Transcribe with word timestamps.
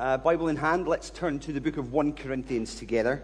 Uh, 0.00 0.16
Bible 0.16 0.48
in 0.48 0.56
hand, 0.56 0.88
let's 0.88 1.10
turn 1.10 1.38
to 1.38 1.52
the 1.52 1.60
book 1.60 1.76
of 1.76 1.92
1 1.92 2.14
Corinthians 2.14 2.74
together. 2.74 3.22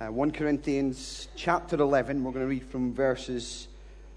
Uh, 0.00 0.06
1 0.06 0.30
Corinthians 0.30 1.26
chapter 1.34 1.74
11, 1.74 2.22
we're 2.22 2.30
going 2.30 2.44
to 2.44 2.48
read 2.48 2.64
from 2.64 2.94
verses 2.94 3.66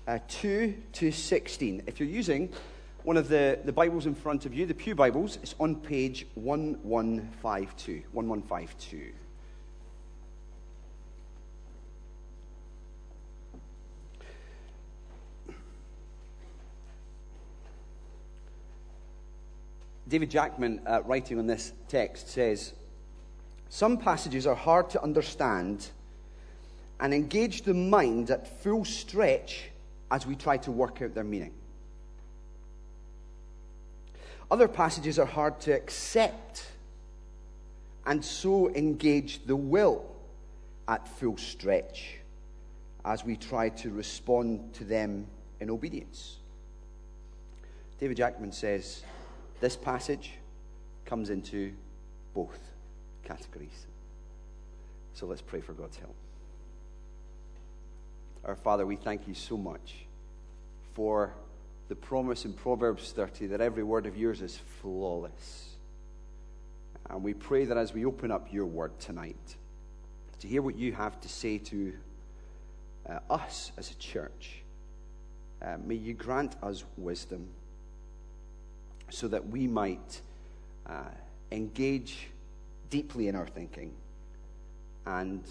uh, 0.07 0.19
2 0.27 0.75
to 0.93 1.11
16. 1.11 1.81
If 1.87 1.99
you're 1.99 2.07
using 2.07 2.53
one 3.01 3.17
of 3.17 3.27
the, 3.27 3.57
the 3.65 3.73
Bibles 3.73 4.05
in 4.05 4.13
front 4.13 4.45
of 4.45 4.53
you, 4.53 4.67
the 4.67 4.73
Pew 4.75 4.93
Bibles, 4.93 5.39
it's 5.41 5.55
on 5.59 5.77
page 5.77 6.27
1152. 6.35 8.03
1152. 8.11 9.24
David 20.15 20.31
Jackman, 20.31 20.79
uh, 20.87 21.01
writing 21.03 21.39
on 21.39 21.45
this 21.45 21.73
text, 21.89 22.29
says 22.29 22.71
Some 23.67 23.97
passages 23.97 24.47
are 24.47 24.55
hard 24.55 24.89
to 24.91 25.03
understand 25.03 25.89
and 27.01 27.13
engage 27.13 27.63
the 27.63 27.73
mind 27.73 28.31
at 28.31 28.61
full 28.61 28.85
stretch 28.85 29.71
as 30.09 30.25
we 30.25 30.37
try 30.37 30.55
to 30.55 30.71
work 30.71 31.01
out 31.01 31.15
their 31.15 31.25
meaning. 31.25 31.51
Other 34.49 34.69
passages 34.69 35.19
are 35.19 35.25
hard 35.25 35.59
to 35.59 35.73
accept 35.73 36.65
and 38.05 38.23
so 38.23 38.69
engage 38.69 39.45
the 39.45 39.57
will 39.57 40.05
at 40.87 41.09
full 41.09 41.35
stretch 41.35 42.19
as 43.03 43.25
we 43.25 43.35
try 43.35 43.67
to 43.67 43.89
respond 43.89 44.75
to 44.75 44.85
them 44.85 45.27
in 45.59 45.69
obedience. 45.69 46.37
David 47.99 48.15
Jackman 48.15 48.53
says, 48.53 49.03
this 49.59 49.75
passage 49.75 50.33
comes 51.05 51.29
into 51.29 51.73
both 52.33 52.59
categories. 53.23 53.85
So 55.13 55.25
let's 55.25 55.41
pray 55.41 55.61
for 55.61 55.73
God's 55.73 55.97
help. 55.97 56.15
Our 58.43 58.55
Father, 58.55 58.85
we 58.85 58.95
thank 58.95 59.27
you 59.27 59.33
so 59.33 59.57
much 59.57 59.95
for 60.93 61.33
the 61.87 61.95
promise 61.95 62.45
in 62.45 62.53
Proverbs 62.53 63.11
30 63.11 63.47
that 63.47 63.61
every 63.61 63.83
word 63.83 64.05
of 64.05 64.17
yours 64.17 64.41
is 64.41 64.59
flawless. 64.81 65.69
And 67.09 67.23
we 67.23 67.33
pray 67.33 67.65
that 67.65 67.77
as 67.77 67.93
we 67.93 68.05
open 68.05 68.31
up 68.31 68.51
your 68.51 68.65
word 68.65 68.99
tonight, 68.99 69.55
to 70.39 70.47
hear 70.47 70.61
what 70.61 70.75
you 70.75 70.91
have 70.93 71.19
to 71.21 71.29
say 71.29 71.57
to 71.59 71.93
uh, 73.07 73.19
us 73.29 73.71
as 73.77 73.91
a 73.91 73.95
church, 73.95 74.63
uh, 75.61 75.77
may 75.83 75.95
you 75.95 76.13
grant 76.13 76.55
us 76.61 76.83
wisdom 76.97 77.47
so 79.09 79.27
that 79.27 79.47
we 79.47 79.67
might 79.67 80.21
uh, 80.87 81.03
engage 81.51 82.27
deeply 82.89 83.27
in 83.27 83.35
our 83.35 83.47
thinking 83.47 83.91
and 85.05 85.43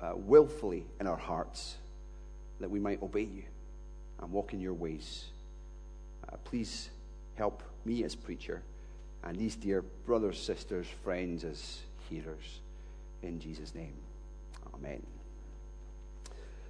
uh, 0.00 0.12
willfully 0.14 0.84
in 1.00 1.06
our 1.06 1.16
hearts 1.16 1.76
that 2.60 2.70
we 2.70 2.80
might 2.80 3.02
obey 3.02 3.22
you 3.22 3.42
and 4.20 4.30
walk 4.32 4.52
in 4.52 4.60
your 4.60 4.74
ways. 4.74 5.26
Uh, 6.28 6.36
please 6.44 6.90
help 7.36 7.62
me 7.84 8.04
as 8.04 8.14
preacher 8.14 8.62
and 9.24 9.36
these 9.36 9.54
dear 9.54 9.82
brothers, 10.06 10.40
sisters, 10.40 10.86
friends 11.04 11.44
as 11.44 11.80
hearers. 12.08 12.60
In 13.22 13.38
Jesus' 13.38 13.74
name. 13.74 13.94
Amen. 14.74 15.02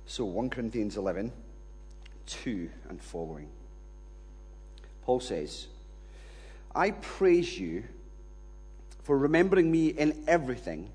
So, 0.06 0.24
1 0.24 0.50
Corinthians 0.50 0.96
11, 0.96 1.32
2 2.26 2.70
and 2.90 3.00
following. 3.00 3.48
Paul 5.02 5.20
says, 5.20 5.66
I 6.74 6.92
praise 6.92 7.58
you 7.58 7.84
for 9.02 9.18
remembering 9.18 9.70
me 9.70 9.88
in 9.88 10.24
everything 10.26 10.90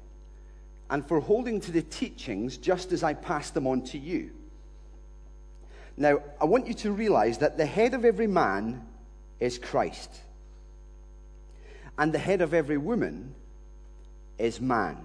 and 0.90 1.06
for 1.06 1.20
holding 1.20 1.60
to 1.62 1.72
the 1.72 1.82
teachings 1.82 2.58
just 2.58 2.92
as 2.92 3.04
I 3.04 3.14
passed 3.14 3.54
them 3.54 3.68
on 3.68 3.82
to 3.86 3.98
you. 3.98 4.32
Now, 5.98 6.22
I 6.40 6.46
want 6.46 6.68
you 6.68 6.74
to 6.76 6.92
realize 6.92 7.40
that 7.40 7.58
the 7.58 7.66
head 7.66 7.94
of 7.94 8.06
every 8.06 8.28
man 8.28 8.86
is 9.40 9.58
Christ, 9.58 10.12
and 11.98 12.14
the 12.14 12.20
head 12.20 12.42
of 12.42 12.54
every 12.54 12.78
woman 12.78 13.34
is 14.38 14.62
man, 14.62 14.98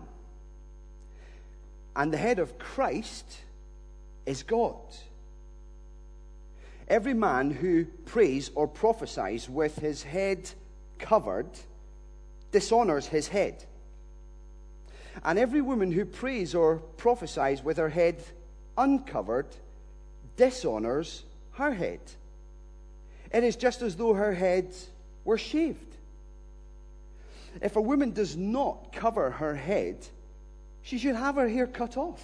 and 1.96 2.12
the 2.12 2.18
head 2.18 2.38
of 2.38 2.58
Christ 2.58 3.38
is 4.26 4.42
God. 4.42 4.76
Every 6.92 7.14
man 7.14 7.50
who 7.50 7.86
prays 7.86 8.50
or 8.54 8.68
prophesies 8.68 9.48
with 9.48 9.78
his 9.78 10.02
head 10.02 10.50
covered 10.98 11.48
dishonors 12.50 13.06
his 13.06 13.28
head. 13.28 13.64
And 15.24 15.38
every 15.38 15.62
woman 15.62 15.90
who 15.90 16.04
prays 16.04 16.54
or 16.54 16.76
prophesies 16.98 17.64
with 17.64 17.78
her 17.78 17.88
head 17.88 18.22
uncovered 18.76 19.46
dishonors 20.36 21.22
her 21.52 21.72
head. 21.72 22.00
It 23.32 23.42
is 23.42 23.56
just 23.56 23.80
as 23.80 23.96
though 23.96 24.12
her 24.12 24.34
head 24.34 24.74
were 25.24 25.38
shaved. 25.38 25.96
If 27.62 27.76
a 27.76 27.80
woman 27.80 28.12
does 28.12 28.36
not 28.36 28.92
cover 28.92 29.30
her 29.30 29.54
head, 29.54 29.96
she 30.82 30.98
should 30.98 31.16
have 31.16 31.36
her 31.36 31.48
hair 31.48 31.66
cut 31.66 31.96
off. 31.96 32.22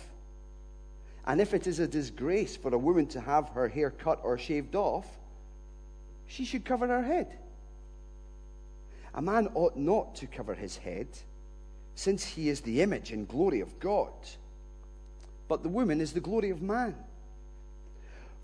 And 1.28 1.42
if 1.42 1.52
it 1.52 1.66
is 1.66 1.78
a 1.78 1.86
disgrace 1.86 2.56
for 2.56 2.74
a 2.74 2.78
woman 2.78 3.06
to 3.08 3.20
have 3.20 3.50
her 3.50 3.68
hair 3.68 3.90
cut 3.90 4.18
or 4.24 4.38
shaved 4.38 4.74
off, 4.74 5.06
she 6.26 6.46
should 6.46 6.64
cover 6.64 6.86
her 6.86 7.02
head. 7.02 7.28
A 9.14 9.20
man 9.20 9.50
ought 9.52 9.76
not 9.76 10.14
to 10.16 10.26
cover 10.26 10.54
his 10.54 10.78
head, 10.78 11.06
since 11.94 12.24
he 12.24 12.48
is 12.48 12.62
the 12.62 12.80
image 12.80 13.12
and 13.12 13.28
glory 13.28 13.60
of 13.60 13.78
God. 13.78 14.12
But 15.48 15.62
the 15.62 15.68
woman 15.68 16.00
is 16.00 16.14
the 16.14 16.20
glory 16.20 16.48
of 16.48 16.62
man. 16.62 16.94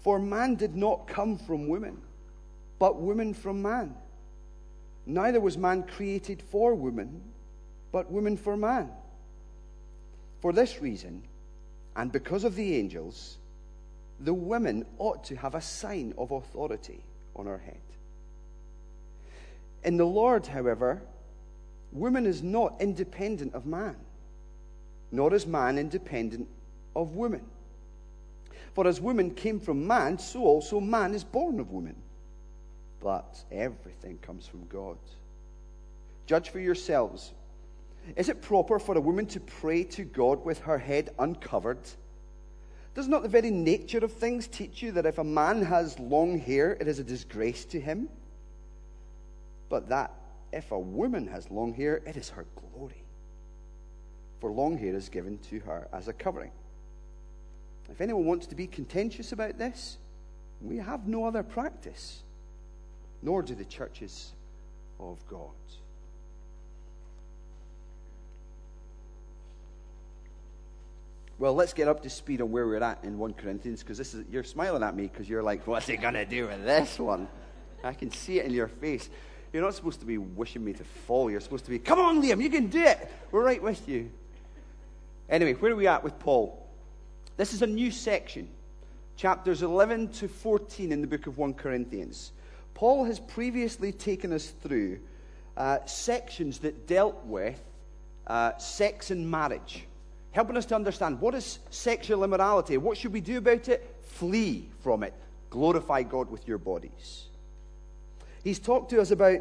For 0.01 0.19
man 0.19 0.55
did 0.57 0.77
not 0.77 1.07
come 1.07 1.39
from 1.39 1.69
woman, 1.69 2.03
but 2.79 3.01
woman 3.01 3.33
from 3.33 3.63
man. 3.63 3.95
Neither 5.07 5.41
was 5.41 5.57
man 5.57 5.85
created 5.85 6.43
for 6.43 6.75
woman, 6.75 7.23
but 7.93 8.11
woman 8.11 8.37
for 8.37 8.59
man. 8.59 8.91
For 10.43 10.53
this 10.53 10.83
reason, 10.83 11.23
and 11.97 12.11
because 12.11 12.45
of 12.45 12.57
the 12.57 12.77
angels, 12.77 13.39
the 14.21 14.35
women 14.35 14.85
ought 14.99 15.25
to 15.25 15.37
have 15.37 15.55
a 15.55 15.61
sign 15.61 16.15
of 16.19 16.31
authority 16.31 17.01
on 17.37 17.47
her 17.47 17.59
head. 17.59 17.81
In 19.85 19.97
the 19.97 20.07
Lord, 20.07 20.47
however, 20.47 21.03
woman 21.93 22.27
is 22.27 22.43
not 22.43 22.81
independent 22.81 23.55
of 23.55 23.67
man, 23.67 23.97
nor 25.13 25.35
is 25.35 25.47
man 25.47 25.79
independent 25.79 26.49
of 26.97 27.15
woman. 27.15 27.45
For 28.75 28.87
as 28.87 29.01
woman 29.01 29.33
came 29.35 29.61
from 29.61 29.87
man, 29.87 30.19
so 30.19 30.43
also 30.43 30.81
man 30.81 31.15
is 31.15 31.23
born 31.23 31.61
of 31.61 31.71
woman. 31.71 31.95
But 33.01 33.45
everything 33.53 34.19
comes 34.19 34.47
from 34.47 34.67
God. 34.67 34.97
Judge 36.27 36.49
for 36.51 36.59
yourselves 36.59 37.33
is 38.17 38.29
it 38.29 38.43
proper 38.43 38.79
for 38.79 38.97
a 38.97 39.01
woman 39.01 39.27
to 39.27 39.41
pray 39.41 39.85
to 39.85 40.05
God 40.05 40.45
with 40.45 40.61
her 40.61 40.79
head 40.79 41.11
uncovered? 41.19 41.79
Does 42.95 43.09
not 43.09 43.23
the 43.23 43.29
very 43.29 43.51
nature 43.51 43.99
of 43.99 44.13
things 44.13 44.47
teach 44.47 44.83
you 44.83 44.93
that 44.93 45.07
if 45.07 45.19
a 45.19 45.25
man 45.25 45.63
has 45.63 45.99
long 45.99 46.39
hair, 46.39 46.77
it 46.81 46.87
is 46.87 46.99
a 46.99 47.05
disgrace 47.05 47.65
to 47.67 47.81
him? 47.81 48.09
But 49.69 49.89
that 49.89 50.13
if 50.53 50.71
a 50.71 50.79
woman 50.79 51.27
has 51.29 51.51
long 51.51 51.75
hair, 51.75 52.01
it 52.07 52.17
is 52.17 52.31
her 52.31 52.47
glory. 52.55 53.03
For 54.41 54.51
long 54.51 54.79
hair 54.79 54.95
is 54.95 55.09
given 55.09 55.39
to 55.51 55.59
her 55.61 55.89
as 55.93 56.07
a 56.07 56.13
covering. 56.13 56.53
If 57.91 58.01
anyone 58.01 58.27
wants 58.27 58.47
to 58.49 58.55
be 58.55 58.67
contentious 58.67 59.33
about 59.33 59.59
this, 59.59 59.99
we 60.63 60.77
have 60.77 61.09
no 61.09 61.27
other 61.27 61.43
practice, 61.43 62.23
nor 63.23 63.43
do 63.43 63.55
the 63.55 63.65
churches 63.65 64.33
of 65.01 65.19
God. 65.29 65.51
Well, 71.37 71.55
let's 71.55 71.73
get 71.73 71.89
up 71.89 72.03
to 72.05 72.11
speed 72.11 72.41
on 72.41 72.53
where 72.53 72.67
we're 72.67 72.83
at 72.83 73.03
in 73.03 73.19
1 73.19 73.35
Corinthians 73.35 73.81
because 73.81 73.99
this 73.99 74.15
is 74.15 74.25
you're 74.31 74.45
smiling 74.45 74.85
at 74.85 74.95
me 74.95 75.05
because 75.05 75.29
you're 75.29 75.43
like, 75.43 75.67
what's 75.67 75.87
he 75.87 75.97
gonna 75.97 76.25
do 76.25 76.47
with 76.47 76.65
this 76.65 76.99
one? 76.99 77.27
I 77.83 77.93
can 77.93 78.11
see 78.13 78.39
it 78.39 78.47
in 78.47 78.53
your 78.53 78.69
face. 78.69 79.11
You're 79.53 79.63
not 79.63 79.75
supposed 79.75 80.01
to 80.01 80.07
be 80.07 80.17
wishing 80.17 80.65
me 80.65 80.73
to 80.75 80.85
fall. 80.85 81.31
You're 81.31 81.41
supposed 81.41 81.65
to 81.65 81.71
be, 81.71 81.79
come 81.79 81.99
on, 81.99 82.23
Liam, 82.23 82.41
you 82.41 82.51
can 82.51 82.69
do 82.69 82.83
it. 82.83 83.11
We're 83.33 83.45
right 83.45 83.63
with 83.63 83.89
you. 83.89 84.11
Anyway, 85.29 85.55
where 85.55 85.73
are 85.73 85.77
we 85.77 85.87
at 85.89 86.05
with 86.05 86.19
Paul? 86.19 86.67
This 87.37 87.53
is 87.53 87.63
a 87.63 87.67
new 87.67 87.91
section, 87.91 88.49
chapters 89.17 89.63
11 89.63 90.09
to 90.13 90.29
14 90.29 90.93
in 90.93 91.01
the 91.01 91.07
book 91.07 91.27
of 91.27 91.37
1 91.37 91.55
Corinthians. 91.55 92.33
Paul 92.75 93.05
has 93.05 93.19
previously 93.19 93.91
taken 93.91 94.33
us 94.33 94.51
through 94.63 95.01
uh, 95.57 95.79
sections 95.87 96.59
that 96.61 96.87
dealt 96.87 97.25
with 97.25 97.61
uh, 98.27 98.57
sex 98.59 99.11
and 99.11 99.29
marriage 99.29 99.87
helping 100.35 100.57
us 100.57 100.67
to 100.67 100.75
understand 100.75 101.21
what 101.21 101.33
is 101.33 101.61
sexual 101.71 102.25
immorality? 102.25 102.77
What 102.77 102.99
should 102.99 103.13
we 103.13 103.21
do 103.21 103.39
about 103.39 103.69
it? 103.69 103.97
Flee 104.03 104.69
from 104.83 105.05
it. 105.05 105.15
Glorify 105.49 106.03
God 106.03 106.29
with 106.29 106.49
your 106.49 106.59
bodies. 106.59 107.27
He's 108.43 108.59
talked 108.59 108.91
to 108.91 109.01
us 109.01 109.13
about 109.13 109.39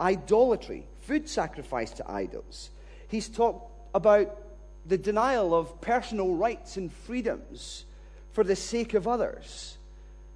idolatry, 0.00 0.84
food 1.02 1.28
sacrificed 1.28 1.98
to 1.98 2.10
idols. 2.10 2.70
He's 3.06 3.28
talked 3.28 3.70
about 3.94 4.36
the 4.84 4.98
denial 4.98 5.54
of 5.54 5.80
personal 5.80 6.34
rights 6.34 6.76
and 6.76 6.92
freedoms 6.92 7.84
for 8.32 8.42
the 8.42 8.56
sake 8.56 8.94
of 8.94 9.06
others, 9.06 9.78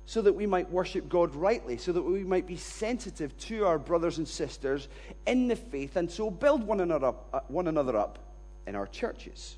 so 0.07 0.23
that 0.23 0.33
we 0.33 0.47
might 0.47 0.71
worship 0.71 1.09
God 1.09 1.35
rightly, 1.35 1.77
so 1.77 1.93
that 1.93 2.03
we 2.03 2.23
might 2.23 2.47
be 2.47 2.57
sensitive 2.57 3.37
to 3.39 3.67
our 3.67 3.79
brothers 3.79 4.19
and 4.19 4.27
sisters 4.27 4.87
in 5.27 5.49
the 5.49 5.57
faith, 5.57 5.97
and 5.97 6.09
so 6.09 6.31
build 6.31 6.63
one 6.63 6.81
another 6.81 7.09
up, 7.09 7.29
uh, 7.33 7.41
one 7.49 7.67
another 7.67 7.97
up 7.97 8.21
in 8.69 8.77
our 8.77 8.87
churches. 8.87 9.57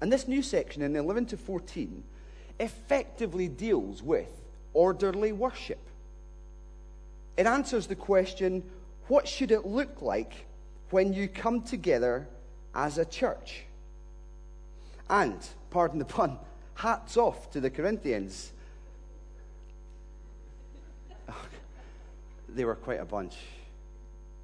And 0.00 0.12
this 0.12 0.26
new 0.26 0.42
section 0.42 0.82
in 0.82 0.96
11 0.96 1.26
to 1.26 1.36
14 1.36 2.02
effectively 2.58 3.48
deals 3.48 4.02
with 4.02 4.30
orderly 4.72 5.32
worship. 5.32 5.78
It 7.36 7.46
answers 7.46 7.86
the 7.86 7.96
question 7.96 8.62
what 9.08 9.26
should 9.26 9.50
it 9.50 9.66
look 9.66 10.02
like 10.02 10.46
when 10.90 11.12
you 11.12 11.26
come 11.26 11.62
together 11.62 12.28
as 12.74 12.96
a 12.96 13.04
church? 13.04 13.64
And, 15.08 15.38
pardon 15.70 15.98
the 15.98 16.04
pun, 16.04 16.38
hats 16.74 17.16
off 17.16 17.50
to 17.50 17.60
the 17.60 17.70
Corinthians. 17.70 18.52
they 22.48 22.64
were 22.64 22.76
quite 22.76 23.00
a 23.00 23.04
bunch. 23.04 23.34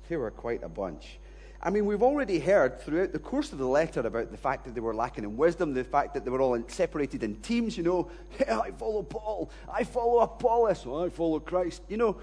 They 0.08 0.16
were 0.16 0.32
quite 0.32 0.64
a 0.64 0.68
bunch. 0.68 1.18
I 1.62 1.70
mean, 1.70 1.86
we've 1.86 2.02
already 2.02 2.38
heard 2.38 2.80
throughout 2.80 3.12
the 3.12 3.18
course 3.18 3.52
of 3.52 3.58
the 3.58 3.66
letter 3.66 4.00
about 4.00 4.30
the 4.30 4.36
fact 4.36 4.64
that 4.64 4.74
they 4.74 4.80
were 4.80 4.94
lacking 4.94 5.24
in 5.24 5.36
wisdom, 5.36 5.72
the 5.72 5.84
fact 5.84 6.14
that 6.14 6.24
they 6.24 6.30
were 6.30 6.40
all 6.40 6.54
in, 6.54 6.68
separated 6.68 7.22
in 7.22 7.36
teams, 7.36 7.76
you 7.76 7.82
know. 7.82 8.10
I 8.48 8.70
follow 8.72 9.02
Paul, 9.02 9.50
I 9.72 9.84
follow 9.84 10.20
Apollos, 10.20 10.84
well, 10.84 11.04
I 11.04 11.08
follow 11.08 11.40
Christ. 11.40 11.82
You 11.88 11.96
know, 11.96 12.16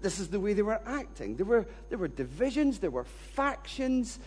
this 0.00 0.18
is 0.18 0.28
the 0.28 0.40
way 0.40 0.52
they 0.52 0.62
were 0.62 0.80
acting. 0.86 1.36
There 1.36 1.46
were, 1.46 1.66
there 1.88 1.98
were 1.98 2.08
divisions, 2.08 2.78
there 2.78 2.90
were 2.90 3.04
factions, 3.04 4.18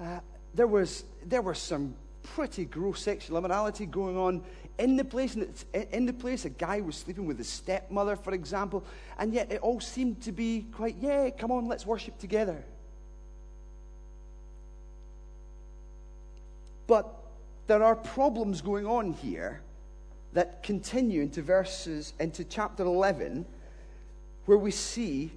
uh, 0.00 0.20
there, 0.54 0.66
was, 0.66 1.04
there 1.26 1.42
was 1.42 1.58
some 1.58 1.94
pretty 2.22 2.64
gross 2.64 3.02
sexual 3.02 3.36
immorality 3.36 3.86
going 3.86 4.16
on 4.16 4.42
in 4.78 4.96
the 4.96 5.04
place. 5.04 5.34
And 5.34 5.48
in 5.92 6.06
the 6.06 6.12
place, 6.12 6.44
a 6.44 6.50
guy 6.50 6.80
was 6.80 6.96
sleeping 6.96 7.26
with 7.26 7.38
his 7.38 7.48
stepmother, 7.48 8.16
for 8.16 8.32
example, 8.32 8.84
and 9.18 9.32
yet 9.32 9.50
it 9.50 9.60
all 9.60 9.80
seemed 9.80 10.22
to 10.22 10.32
be 10.32 10.66
quite, 10.72 10.96
yeah, 11.00 11.30
come 11.30 11.50
on, 11.50 11.68
let's 11.68 11.84
worship 11.84 12.18
together. 12.18 12.64
But 16.92 17.08
there 17.68 17.82
are 17.82 17.96
problems 17.96 18.60
going 18.60 18.84
on 18.84 19.14
here 19.14 19.62
that 20.34 20.62
continue 20.62 21.22
into 21.22 21.40
verses, 21.40 22.12
into 22.20 22.44
chapter 22.44 22.82
11, 22.82 23.46
where 24.44 24.58
we 24.58 24.72
see 24.72 25.32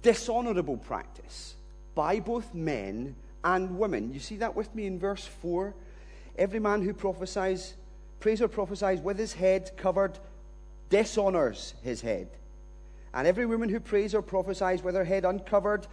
dishonorable 0.00 0.76
practice 0.76 1.56
by 1.96 2.20
both 2.20 2.54
men 2.54 3.16
and 3.42 3.80
women. 3.80 4.14
You 4.14 4.20
see 4.20 4.36
that 4.36 4.54
with 4.54 4.72
me 4.76 4.86
in 4.86 5.00
verse 5.00 5.26
4? 5.26 5.74
Every 6.38 6.60
man 6.60 6.82
who 6.82 6.94
prophesies, 6.94 7.74
prays 8.20 8.40
or 8.40 8.46
prophesies 8.46 9.00
with 9.00 9.18
his 9.18 9.32
head 9.32 9.72
covered, 9.76 10.16
dishonors 10.88 11.74
his 11.82 12.00
head. 12.00 12.28
And 13.12 13.26
every 13.26 13.44
woman 13.44 13.70
who 13.70 13.80
prays 13.80 14.14
or 14.14 14.22
prophesies 14.22 14.84
with 14.84 14.94
her 14.94 15.04
head 15.04 15.24
uncovered, 15.24 15.88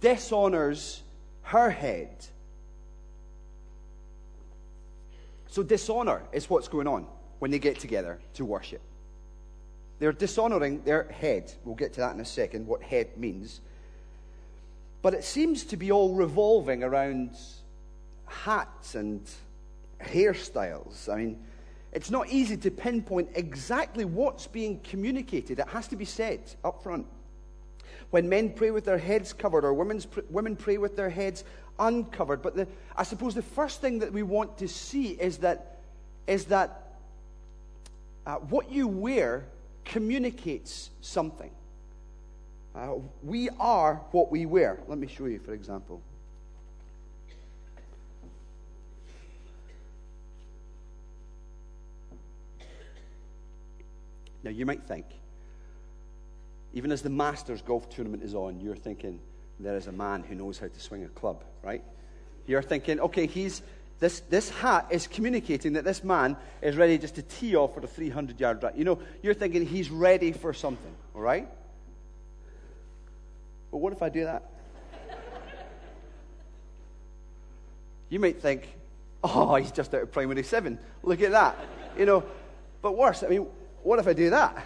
dishonors 0.00 1.02
her 1.42 1.70
head. 1.70 2.28
So, 5.48 5.62
dishonor 5.62 6.22
is 6.32 6.48
what's 6.50 6.68
going 6.68 6.86
on 6.86 7.06
when 7.38 7.50
they 7.50 7.58
get 7.58 7.78
together 7.78 8.18
to 8.34 8.44
worship. 8.44 8.82
They're 9.98 10.12
dishonoring 10.12 10.82
their 10.82 11.04
head. 11.04 11.52
We'll 11.64 11.74
get 11.74 11.94
to 11.94 12.00
that 12.00 12.14
in 12.14 12.20
a 12.20 12.24
second, 12.24 12.66
what 12.66 12.82
head 12.82 13.16
means. 13.16 13.60
But 15.02 15.14
it 15.14 15.24
seems 15.24 15.64
to 15.64 15.76
be 15.76 15.90
all 15.90 16.14
revolving 16.14 16.82
around 16.82 17.30
hats 18.26 18.94
and 18.94 19.28
hairstyles. 20.00 21.08
I 21.08 21.16
mean, 21.16 21.44
it's 21.92 22.10
not 22.10 22.28
easy 22.28 22.56
to 22.58 22.70
pinpoint 22.70 23.30
exactly 23.34 24.04
what's 24.04 24.46
being 24.46 24.80
communicated. 24.80 25.58
It 25.58 25.68
has 25.68 25.88
to 25.88 25.96
be 25.96 26.04
said 26.04 26.40
up 26.62 26.82
front. 26.82 27.06
When 28.10 28.28
men 28.28 28.50
pray 28.50 28.70
with 28.70 28.84
their 28.84 28.98
heads 28.98 29.32
covered, 29.32 29.64
or 29.64 29.74
women's, 29.74 30.06
women 30.30 30.56
pray 30.56 30.78
with 30.78 30.96
their 30.96 31.10
heads 31.10 31.44
uncovered. 31.78 32.42
But 32.42 32.56
the, 32.56 32.66
I 32.96 33.02
suppose 33.02 33.34
the 33.34 33.42
first 33.42 33.80
thing 33.80 33.98
that 33.98 34.12
we 34.12 34.22
want 34.22 34.58
to 34.58 34.68
see 34.68 35.08
is 35.08 35.38
that, 35.38 35.78
is 36.26 36.46
that 36.46 36.94
uh, 38.26 38.36
what 38.36 38.70
you 38.70 38.88
wear 38.88 39.44
communicates 39.84 40.90
something. 41.00 41.50
Uh, 42.74 42.94
we 43.22 43.48
are 43.58 43.96
what 44.12 44.30
we 44.30 44.46
wear. 44.46 44.78
Let 44.86 44.98
me 44.98 45.06
show 45.06 45.26
you, 45.26 45.40
for 45.40 45.52
example. 45.52 46.00
Now, 54.44 54.50
you 54.50 54.64
might 54.64 54.82
think, 54.84 55.04
even 56.72 56.92
as 56.92 57.02
the 57.02 57.10
Masters 57.10 57.62
golf 57.62 57.88
tournament 57.88 58.22
is 58.22 58.34
on, 58.34 58.60
you're 58.60 58.76
thinking, 58.76 59.20
there 59.58 59.76
is 59.76 59.86
a 59.86 59.92
man 59.92 60.22
who 60.22 60.34
knows 60.34 60.58
how 60.58 60.68
to 60.68 60.80
swing 60.80 61.04
a 61.04 61.08
club, 61.08 61.44
right? 61.62 61.82
You're 62.46 62.62
thinking, 62.62 63.00
okay, 63.00 63.26
he's, 63.26 63.62
this, 64.00 64.20
this 64.20 64.50
hat 64.50 64.86
is 64.90 65.06
communicating 65.06 65.72
that 65.74 65.84
this 65.84 66.04
man 66.04 66.36
is 66.62 66.76
ready 66.76 66.98
just 66.98 67.16
to 67.16 67.22
tee 67.22 67.56
off 67.56 67.74
for 67.74 67.80
a 67.80 67.86
300 67.86 68.38
yard 68.38 68.60
drive. 68.60 68.76
You 68.76 68.84
know, 68.84 68.98
you're 69.22 69.34
thinking 69.34 69.66
he's 69.66 69.90
ready 69.90 70.32
for 70.32 70.52
something, 70.52 70.94
all 71.14 71.20
right? 71.20 71.48
But 73.70 73.78
what 73.78 73.92
if 73.92 74.02
I 74.02 74.08
do 74.08 74.24
that? 74.24 74.44
you 78.08 78.20
might 78.20 78.40
think, 78.40 78.68
oh, 79.24 79.56
he's 79.56 79.72
just 79.72 79.92
out 79.94 80.02
of 80.02 80.12
primary 80.12 80.42
seven. 80.42 80.78
Look 81.02 81.20
at 81.22 81.32
that. 81.32 81.58
You 81.98 82.06
know, 82.06 82.24
but 82.80 82.96
worse, 82.96 83.22
I 83.22 83.28
mean, 83.28 83.46
what 83.82 83.98
if 83.98 84.06
I 84.06 84.12
do 84.12 84.30
that? 84.30 84.64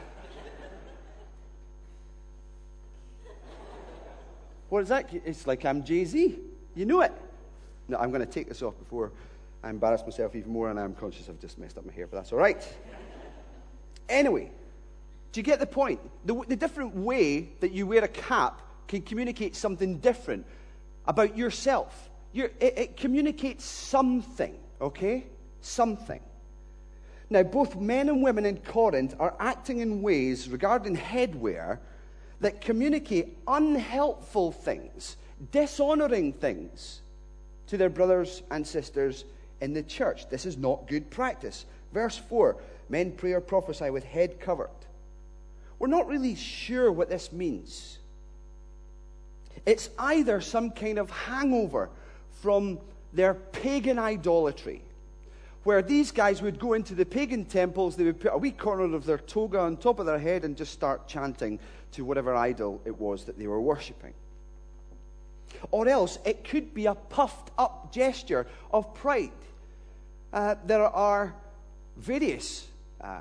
What 4.72 4.84
is 4.84 4.88
that? 4.88 5.10
It's 5.12 5.46
like 5.46 5.66
I'm 5.66 5.84
Jay 5.84 6.02
Z. 6.06 6.38
You 6.74 6.86
know 6.86 7.02
it. 7.02 7.12
No, 7.88 7.98
I'm 7.98 8.10
going 8.10 8.24
to 8.24 8.32
take 8.32 8.48
this 8.48 8.62
off 8.62 8.78
before 8.78 9.12
I 9.62 9.68
embarrass 9.68 10.02
myself 10.02 10.34
even 10.34 10.50
more, 10.50 10.70
and 10.70 10.80
I'm 10.80 10.94
conscious 10.94 11.28
I've 11.28 11.38
just 11.38 11.58
messed 11.58 11.76
up 11.76 11.84
my 11.84 11.92
hair, 11.92 12.06
but 12.06 12.16
that's 12.16 12.32
all 12.32 12.38
right. 12.38 12.66
Anyway, 14.08 14.50
do 15.30 15.40
you 15.40 15.44
get 15.44 15.60
the 15.60 15.66
point? 15.66 16.00
The, 16.24 16.42
the 16.48 16.56
different 16.56 16.96
way 16.96 17.50
that 17.60 17.72
you 17.72 17.86
wear 17.86 18.02
a 18.02 18.08
cap 18.08 18.62
can 18.88 19.02
communicate 19.02 19.56
something 19.56 19.98
different 19.98 20.46
about 21.04 21.36
yourself. 21.36 22.08
It, 22.32 22.54
it 22.58 22.96
communicates 22.96 23.66
something, 23.66 24.58
okay? 24.80 25.26
Something. 25.60 26.20
Now, 27.28 27.42
both 27.42 27.76
men 27.76 28.08
and 28.08 28.22
women 28.22 28.46
in 28.46 28.56
Corinth 28.56 29.16
are 29.20 29.34
acting 29.38 29.80
in 29.80 30.00
ways 30.00 30.48
regarding 30.48 30.96
headwear 30.96 31.78
that 32.42 32.60
communicate 32.60 33.38
unhelpful 33.46 34.52
things, 34.52 35.16
dishonoring 35.50 36.32
things 36.32 37.00
to 37.68 37.76
their 37.76 37.88
brothers 37.88 38.42
and 38.50 38.66
sisters 38.66 39.24
in 39.60 39.72
the 39.72 39.82
church. 39.82 40.28
This 40.28 40.44
is 40.44 40.58
not 40.58 40.86
good 40.86 41.08
practice. 41.10 41.64
Verse 41.92 42.18
4 42.18 42.56
Men 42.88 43.12
pray 43.12 43.32
or 43.32 43.40
prophesy 43.40 43.90
with 43.90 44.04
head 44.04 44.38
covered. 44.40 44.68
We're 45.78 45.86
not 45.88 46.08
really 46.08 46.34
sure 46.34 46.92
what 46.92 47.08
this 47.08 47.32
means. 47.32 47.98
It's 49.64 49.88
either 49.98 50.40
some 50.40 50.70
kind 50.70 50.98
of 50.98 51.10
hangover 51.10 51.88
from 52.40 52.78
their 53.12 53.34
pagan 53.34 53.98
idolatry 53.98 54.82
where 55.64 55.80
these 55.80 56.10
guys 56.10 56.42
would 56.42 56.58
go 56.58 56.72
into 56.72 56.94
the 56.94 57.06
pagan 57.06 57.44
temples, 57.44 57.94
they 57.94 58.04
would 58.04 58.18
put 58.18 58.32
a 58.32 58.38
wee 58.38 58.50
corner 58.50 58.94
of 58.94 59.04
their 59.04 59.18
toga 59.18 59.60
on 59.60 59.76
top 59.76 60.00
of 60.00 60.06
their 60.06 60.18
head 60.18 60.44
and 60.44 60.56
just 60.56 60.72
start 60.72 61.06
chanting 61.06 61.58
to 61.92 62.04
whatever 62.04 62.34
idol 62.34 62.80
it 62.84 62.98
was 62.98 63.24
that 63.24 63.38
they 63.38 63.46
were 63.46 63.60
worshipping. 63.60 64.14
Or 65.70 65.88
else 65.88 66.18
it 66.24 66.44
could 66.44 66.74
be 66.74 66.86
a 66.86 66.94
puffed 66.94 67.50
up 67.58 67.92
gesture 67.92 68.46
of 68.72 68.94
pride. 68.94 69.30
Uh, 70.32 70.54
there 70.66 70.84
are 70.84 71.34
various 71.96 72.66
uh, 73.00 73.20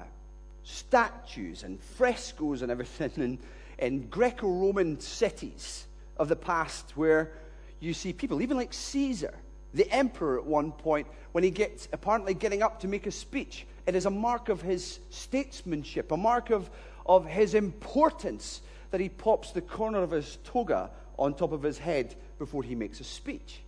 statues 0.64 1.64
and 1.64 1.80
frescoes 1.82 2.62
and 2.62 2.72
everything 2.72 3.12
in, 3.18 3.40
in 3.80 4.08
Greco 4.08 4.48
Roman 4.48 5.00
cities 5.00 5.86
of 6.18 6.30
the 6.30 6.36
past 6.36 6.96
where 6.96 7.32
you 7.80 7.94
see 7.94 8.14
people, 8.14 8.42
even 8.42 8.58
like 8.58 8.74
Caesar, 8.74 9.34
the 9.74 9.90
emperor 9.92 10.38
at 10.38 10.46
one 10.46 10.72
point, 10.72 11.08
when 11.32 11.44
he 11.44 11.50
gets 11.50 11.88
apparently 11.92 12.34
getting 12.34 12.62
up 12.62 12.80
to 12.82 12.88
make 12.88 13.08
a 13.08 13.12
speech, 13.12 13.66
it 13.88 13.96
is 13.96 14.06
a 14.06 14.10
mark 14.10 14.50
of 14.50 14.62
his 14.62 15.00
statesmanship, 15.10 16.12
a 16.12 16.18
mark 16.18 16.50
of, 16.52 16.70
of 17.06 17.26
his 17.26 17.54
importance 17.54 18.62
that 18.92 19.00
he 19.00 19.10
pops 19.10 19.52
the 19.52 19.62
corner 19.62 20.04
of 20.04 20.12
his 20.12 20.38
toga 20.44 20.90
on 21.18 21.34
top 21.34 21.52
of 21.52 21.64
his 21.64 21.78
head 21.78 22.16
before 22.40 22.64
he 22.64 22.76
makes 22.76 23.00
a 23.00 23.04
speech. 23.04 23.62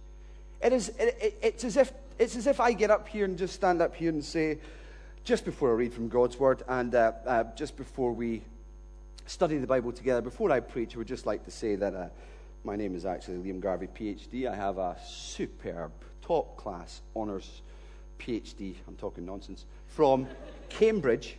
It 0.62 0.74
is, 0.74 0.90
it, 0.90 1.18
it, 1.22 1.38
it's, 1.42 1.64
as 1.64 1.78
if, 1.78 1.92
it's 2.18 2.36
as 2.36 2.48
if 2.48 2.60
I 2.60 2.74
get 2.74 2.90
up 2.90 3.08
here 3.08 3.26
and 3.26 3.38
just 3.38 3.54
stand 3.54 3.82
up 3.82 3.96
here 3.96 4.10
and 4.10 4.24
say, 4.24 4.60
just 5.24 5.46
before 5.46 5.70
I 5.70 5.74
read 5.74 5.94
from 5.94 6.10
God's 6.10 6.38
word 6.38 6.64
and 6.68 6.94
uh, 6.94 7.14
uh, 7.26 7.44
just 7.56 7.78
before 7.78 8.12
we 8.12 8.42
study 9.26 9.58
the 9.58 9.68
Bible 9.68 9.92
together, 9.92 10.22
before 10.22 10.52
I 10.52 10.60
preach, 10.60 10.96
I 10.96 10.98
would 10.98 11.08
just 11.08 11.26
like 11.26 11.46
to 11.46 11.52
say 11.52 11.76
that 11.76 11.94
uh, 11.94 12.08
My 12.66 12.78
name 12.78 12.96
is 12.96 13.06
actually 13.06 13.38
Liam 13.38 13.60
Garvey, 13.60 13.88
PhD. 13.88 14.50
I 14.50 14.56
have 14.56 14.78
a 14.78 14.98
superb, 15.06 15.92
top 16.22 16.56
class 16.56 17.02
honours 17.14 17.62
PhD, 18.20 18.76
I'm 18.88 18.96
talking 18.96 19.26
nonsense, 19.26 19.66
from 19.88 20.28
Cambridge. 20.70 21.36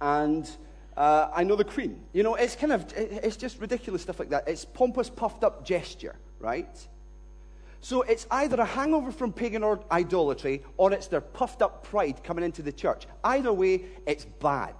And 0.00 0.48
uh, 0.96 1.30
I 1.34 1.44
know 1.44 1.56
the 1.56 1.64
Queen. 1.64 2.00
You 2.12 2.22
know, 2.22 2.34
it's 2.34 2.56
kind 2.56 2.72
of, 2.72 2.92
it's 2.96 3.36
just 3.36 3.60
ridiculous 3.60 4.02
stuff 4.02 4.18
like 4.18 4.30
that. 4.30 4.48
It's 4.48 4.64
pompous, 4.64 5.08
puffed 5.08 5.44
up 5.44 5.64
gesture, 5.64 6.16
right? 6.38 6.68
So 7.80 8.02
it's 8.02 8.26
either 8.30 8.60
a 8.60 8.64
hangover 8.64 9.10
from 9.10 9.32
pagan 9.32 9.64
or 9.64 9.80
idolatry, 9.90 10.62
or 10.76 10.92
it's 10.92 11.08
their 11.08 11.20
puffed 11.20 11.62
up 11.62 11.84
pride 11.84 12.22
coming 12.22 12.44
into 12.44 12.62
the 12.62 12.72
church. 12.72 13.06
Either 13.24 13.52
way, 13.52 13.82
it's 14.06 14.24
bad. 14.24 14.74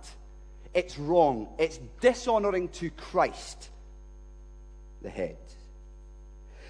It's 0.75 0.99
wrong. 0.99 1.49
It's 1.59 1.81
dishonoring 2.01 2.69
to 2.69 2.91
Christ, 2.91 3.71
the 5.03 5.11
head. 5.11 5.37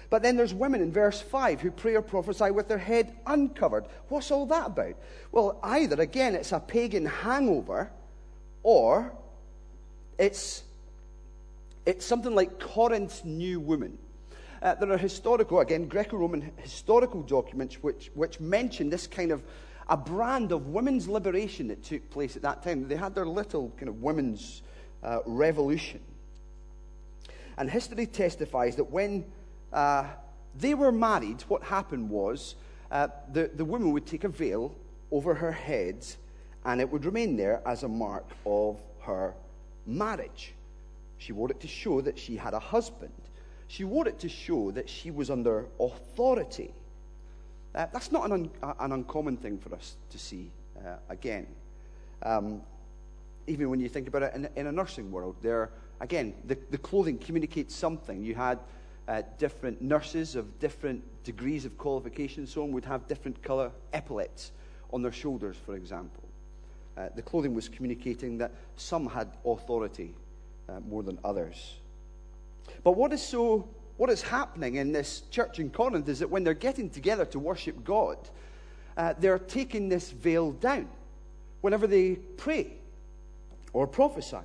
But 0.09 0.21
then 0.21 0.37
there's 0.37 0.53
women 0.53 0.81
in 0.81 0.91
verse 0.91 1.21
5 1.21 1.61
who 1.61 1.71
pray 1.71 1.95
or 1.95 2.01
prophesy 2.01 2.51
with 2.51 2.67
their 2.67 2.77
head 2.77 3.15
uncovered. 3.25 3.85
What's 4.09 4.31
all 4.31 4.45
that 4.47 4.67
about? 4.67 4.95
Well, 5.31 5.59
either, 5.63 5.99
again, 6.01 6.35
it's 6.35 6.51
a 6.51 6.59
pagan 6.59 7.05
hangover, 7.05 7.91
or 8.63 9.11
it's, 10.17 10.63
it's 11.85 12.05
something 12.05 12.35
like 12.35 12.59
Corinth's 12.59 13.23
new 13.23 13.59
woman. 13.59 13.97
Uh, 14.61 14.75
there 14.75 14.91
are 14.91 14.97
historical, 14.97 15.59
again, 15.59 15.87
Greco 15.87 16.17
Roman 16.17 16.51
historical 16.57 17.21
documents 17.21 17.83
which, 17.83 18.11
which 18.13 18.39
mention 18.39 18.89
this 18.89 19.07
kind 19.07 19.31
of 19.31 19.43
a 19.89 19.97
brand 19.97 20.51
of 20.51 20.67
women's 20.67 21.07
liberation 21.07 21.67
that 21.67 21.83
took 21.83 22.09
place 22.09 22.35
at 22.35 22.41
that 22.43 22.63
time. 22.63 22.87
They 22.87 22.95
had 22.95 23.13
their 23.13 23.25
little 23.25 23.73
kind 23.77 23.89
of 23.89 24.01
women's 24.01 24.61
uh, 25.03 25.19
revolution. 25.25 25.99
And 27.57 27.69
history 27.69 28.05
testifies 28.05 28.77
that 28.77 28.85
when 28.85 29.25
uh, 29.71 30.05
they 30.57 30.73
were 30.73 30.91
married, 30.91 31.41
what 31.49 31.63
happened 31.63 32.09
was 32.09 32.55
uh, 32.91 33.09
the, 33.31 33.51
the 33.53 33.65
woman 33.65 33.91
would 33.91 34.05
take 34.05 34.23
a 34.23 34.29
veil 34.29 34.73
over 35.11 35.33
her 35.33 35.51
head 35.51 36.05
and 36.65 36.79
it 36.79 36.89
would 36.89 37.05
remain 37.05 37.35
there 37.35 37.61
as 37.65 37.83
a 37.83 37.87
mark 37.87 38.25
of 38.45 38.79
her 39.01 39.33
marriage. 39.85 40.53
She 41.17 41.31
wore 41.31 41.51
it 41.51 41.59
to 41.61 41.67
show 41.67 42.01
that 42.01 42.17
she 42.17 42.35
had 42.35 42.53
a 42.53 42.59
husband. 42.59 43.13
She 43.67 43.83
wore 43.83 44.07
it 44.07 44.19
to 44.19 44.29
show 44.29 44.71
that 44.71 44.89
she 44.89 45.11
was 45.11 45.29
under 45.29 45.67
authority. 45.79 46.73
Uh, 47.73 47.87
that's 47.91 48.11
not 48.11 48.25
an, 48.25 48.31
un- 48.31 48.75
an, 48.79 48.91
uncommon 48.91 49.37
thing 49.37 49.57
for 49.57 49.73
us 49.73 49.95
to 50.11 50.19
see 50.19 50.51
uh, 50.77 50.95
again. 51.09 51.47
Um, 52.21 52.61
even 53.47 53.69
when 53.69 53.79
you 53.79 53.89
think 53.89 54.07
about 54.07 54.23
it 54.23 54.35
in, 54.35 54.47
in 54.55 54.67
a 54.67 54.71
nursing 54.71 55.11
world, 55.11 55.35
there, 55.41 55.71
again, 55.99 56.33
the, 56.45 56.57
the, 56.69 56.77
clothing 56.77 57.17
communicates 57.17 57.75
something. 57.75 58.23
You 58.23 58.35
had 58.35 58.59
uh, 59.07 59.23
different 59.37 59.81
nurses 59.81 60.35
of 60.35 60.59
different 60.59 61.03
degrees 61.23 61.65
of 61.65 61.77
qualification, 61.77 62.45
so 62.45 62.63
on 62.63 62.71
would 62.71 62.85
have 62.85 63.07
different 63.07 63.41
color 63.41 63.71
epaulets 63.91 64.51
on 64.91 65.01
their 65.01 65.11
shoulders, 65.11 65.57
for 65.65 65.75
example. 65.75 66.22
Uh, 66.97 67.09
the 67.15 67.21
clothing 67.21 67.55
was 67.55 67.67
communicating 67.67 68.37
that 68.37 68.51
some 68.77 69.07
had 69.07 69.27
authority 69.45 70.13
uh, 70.69 70.79
more 70.81 71.03
than 71.03 71.17
others. 71.23 71.75
But 72.83 72.91
what 72.91 73.11
is 73.13 73.21
so 73.21 73.67
what 73.97 74.09
is 74.09 74.21
happening 74.21 74.75
in 74.75 74.91
this 74.91 75.21
church 75.29 75.59
in 75.59 75.69
Corinth 75.69 76.09
is 76.09 76.19
that 76.19 76.29
when 76.29 76.43
they're 76.43 76.53
getting 76.53 76.89
together 76.89 77.25
to 77.25 77.39
worship 77.39 77.83
God, 77.83 78.17
uh, 78.97 79.13
they're 79.19 79.39
taking 79.39 79.87
this 79.87 80.11
veil 80.11 80.51
down 80.51 80.87
whenever 81.61 81.87
they 81.87 82.15
pray 82.15 82.73
or 83.71 83.85
prophesy. 83.87 84.37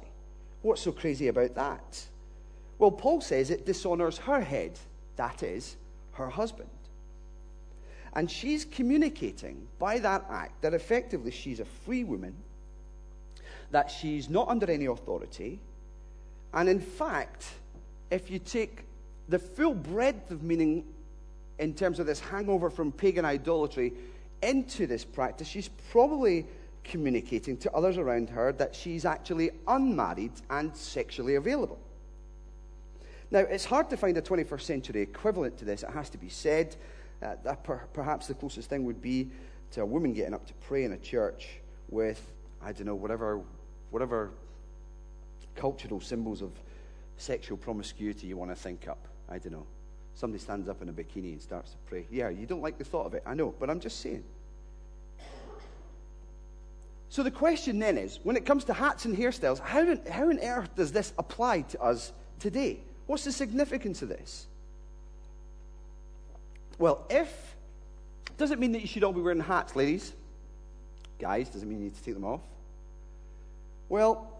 What's 0.62 0.83
so 0.83 0.93
crazy 0.93 1.28
about 1.28 1.55
that? 1.55 2.07
Well, 2.78 2.90
Paul 2.90 3.21
says 3.21 3.50
it 3.50 3.67
dishonors 3.67 4.19
her 4.19 4.40
head, 4.40 4.78
that 5.17 5.43
is, 5.43 5.76
her 6.12 6.28
husband. 6.28 6.69
And 8.15 8.31
she's 8.31 8.65
communicating 8.65 9.69
by 9.79 9.99
that 9.99 10.25
act 10.31 10.62
that 10.62 10.75
effectively 10.75 11.31
she's 11.31 11.61
a 11.61 11.65
free 11.65 12.05
woman, 12.05 12.35
that 13.71 13.91
she's 13.91 14.29
not 14.29 14.49
under 14.49 14.71
any 14.71 14.87
authority, 14.87 15.61
and 16.55 16.69
in 16.69 16.81
fact, 16.81 17.47
if 18.11 18.31
you 18.31 18.38
take 18.38 18.85
the 19.29 19.38
full 19.38 19.75
breadth 19.75 20.31
of 20.31 20.43
meaning 20.43 20.85
in 21.59 21.75
terms 21.75 21.99
of 21.99 22.07
this 22.07 22.21
hangover 22.21 22.71
from 22.71 22.93
pagan 22.93 23.25
idolatry 23.25 23.93
into 24.43 24.87
this 24.87 25.05
practice, 25.05 25.47
she's 25.47 25.69
probably 25.91 26.47
communicating 26.85 27.57
to 27.59 27.73
others 27.75 27.99
around 27.99 28.31
her 28.31 28.53
that 28.53 28.75
she's 28.75 29.05
actually 29.05 29.50
unmarried 29.67 30.33
and 30.49 30.75
sexually 30.75 31.35
available. 31.35 31.79
Now, 33.31 33.41
it's 33.41 33.67
hard 33.67 33.91
to 33.91 33.97
find 33.97 34.17
a 34.17 34.23
21st 34.23 34.62
century 34.62 35.03
equivalent 35.03 35.59
to 35.59 35.67
this, 35.67 35.83
it 35.83 35.91
has 35.91 36.09
to 36.11 36.19
be 36.19 36.31
said. 36.31 36.77
Uh, 37.22 37.34
perhaps 37.92 38.26
the 38.28 38.34
closest 38.34 38.70
thing 38.70 38.84
would 38.84 39.02
be 39.02 39.30
to 39.72 39.82
a 39.82 39.87
woman 39.87 40.12
getting 40.12 40.34
up 40.34 40.46
to 40.46 40.54
pray 40.66 40.84
in 40.84 40.92
a 40.92 40.98
church 40.98 41.48
with, 41.90 42.20
I 42.62 42.72
don't 42.72 42.87
know, 42.87 42.94
whatever, 42.94 43.40
whatever 43.90 44.30
cultural 45.56 46.00
symbols 46.00 46.42
of 46.42 46.52
sexual 47.16 47.56
promiscuity 47.56 48.26
you 48.26 48.37
want 48.37 48.50
to 48.50 48.56
think 48.56 48.88
up. 48.88 49.08
I 49.28 49.38
don't 49.38 49.52
know. 49.52 49.66
Somebody 50.14 50.42
stands 50.42 50.68
up 50.68 50.82
in 50.82 50.88
a 50.88 50.92
bikini 50.92 51.32
and 51.32 51.40
starts 51.40 51.70
to 51.72 51.76
pray. 51.87 52.06
Yeah, 52.10 52.28
you 52.28 52.46
don't 52.46 52.62
like 52.62 52.76
the 52.76 52.84
thought 52.84 53.06
of 53.06 53.14
it. 53.14 53.22
I 53.25 53.34
know, 53.34 53.54
but 53.60 53.70
I'm 53.70 53.78
just 53.78 54.00
saying. 54.00 54.25
So 57.08 57.22
the 57.22 57.30
question 57.30 57.78
then 57.78 57.96
is 57.96 58.18
when 58.25 58.37
it 58.37 58.44
comes 58.44 58.64
to 58.64 58.75
hats 58.75 59.04
and 59.04 59.16
hairstyles, 59.16 59.60
how, 59.60 59.80
on, 59.80 60.00
how 60.10 60.28
on 60.28 60.40
earth 60.40 60.75
does 60.75 60.90
this 60.90 61.12
apply 61.18 61.60
to 61.62 61.80
us 61.80 62.12
today? 62.40 62.80
What's 63.06 63.22
the 63.22 63.32
significance 63.32 64.02
of 64.02 64.08
this? 64.08 64.48
Well, 66.78 67.04
if. 67.11 67.56
Does 68.37 68.52
it 68.52 68.58
mean 68.58 68.73
that 68.73 68.80
you 68.80 68.87
should 68.87 69.02
all 69.02 69.12
be 69.12 69.20
wearing 69.20 69.40
hats, 69.40 69.75
ladies? 69.75 70.12
Guys, 71.18 71.49
does 71.49 71.62
it 71.62 71.66
mean 71.66 71.78
you 71.78 71.85
need 71.85 71.97
to 71.97 72.02
take 72.04 72.14
them 72.14 72.25
off? 72.25 72.40
Well, 73.88 74.32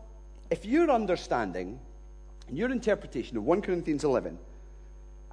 if 0.51 0.65
your 0.65 0.91
understanding 0.91 1.81
and 2.47 2.57
your 2.57 2.71
interpretation 2.71 3.37
of 3.37 3.45
1 3.45 3.63
Corinthians 3.63 4.05
11 4.05 4.39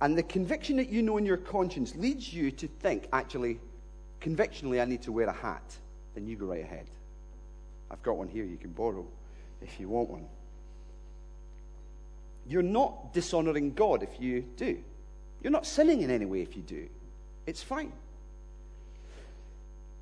and 0.02 0.18
the 0.18 0.24
conviction 0.24 0.78
that 0.78 0.90
you 0.90 1.04
know 1.04 1.18
in 1.18 1.26
your 1.26 1.38
conscience 1.38 1.96
leads 1.96 2.34
you 2.34 2.50
to 2.52 2.68
think, 2.68 3.08
actually, 3.14 3.60
convictionally, 4.20 4.82
I 4.82 4.86
need 4.86 5.04
to 5.04 5.12
wear 5.12 5.28
a 5.28 5.34
hat, 5.34 5.78
then 6.16 6.28
you 6.28 6.36
go 6.36 6.48
right 6.48 6.64
ahead. 6.64 6.86
I've 7.92 8.02
got 8.02 8.18
one 8.18 8.28
here 8.28 8.44
you 8.44 8.58
can 8.58 8.72
borrow 8.72 9.06
if 9.62 9.80
you 9.80 9.90
want 9.90 10.10
one. 10.10 10.26
You're 12.48 12.64
not 12.64 13.14
dishonoring 13.14 13.74
God 13.74 14.04
if 14.04 14.20
you 14.20 14.42
do. 14.58 14.80
You're 15.46 15.52
not 15.52 15.68
sinning 15.68 16.02
in 16.02 16.10
any 16.10 16.26
way 16.26 16.42
if 16.42 16.56
you 16.56 16.64
do. 16.64 16.88
It's 17.46 17.62
fine. 17.62 17.92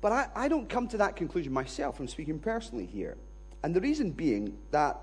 But 0.00 0.10
I, 0.10 0.28
I 0.34 0.48
don't 0.48 0.70
come 0.70 0.88
to 0.88 0.96
that 0.96 1.16
conclusion 1.16 1.52
myself. 1.52 2.00
I'm 2.00 2.08
speaking 2.08 2.38
personally 2.38 2.86
here. 2.86 3.18
And 3.62 3.76
the 3.76 3.80
reason 3.82 4.10
being 4.10 4.56
that 4.70 4.98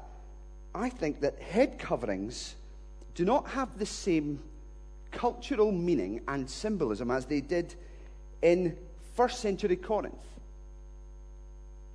I 0.73 0.89
think 0.89 1.21
that 1.21 1.37
head 1.37 1.77
coverings 1.77 2.55
do 3.13 3.23
not 3.23 3.49
have 3.49 3.77
the 3.77 3.85
same 3.85 4.39
cultural 5.11 5.71
meaning 5.71 6.21
and 6.27 6.49
symbolism 6.49 7.11
as 7.11 7.27
they 7.27 7.41
did 7.41 7.75
in 8.41 8.75
first 9.13 9.41
century 9.41 9.75
Corinth. 9.75 10.25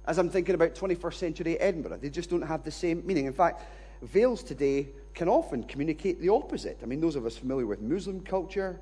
As 0.06 0.18
I'm 0.18 0.30
thinking 0.30 0.54
about 0.54 0.76
21st 0.76 1.14
century 1.14 1.58
Edinburgh, 1.58 1.98
they 2.00 2.10
just 2.10 2.30
don't 2.30 2.42
have 2.42 2.62
the 2.62 2.70
same 2.70 3.04
meaning. 3.04 3.26
In 3.26 3.32
fact, 3.32 3.64
veils 4.02 4.42
today 4.42 4.88
can 5.14 5.28
often 5.28 5.62
communicate 5.64 6.20
the 6.20 6.28
opposite. 6.28 6.78
I 6.82 6.86
mean, 6.86 7.00
those 7.00 7.16
of 7.16 7.24
us 7.26 7.36
familiar 7.36 7.66
with 7.66 7.80
Muslim 7.80 8.20
culture, 8.20 8.78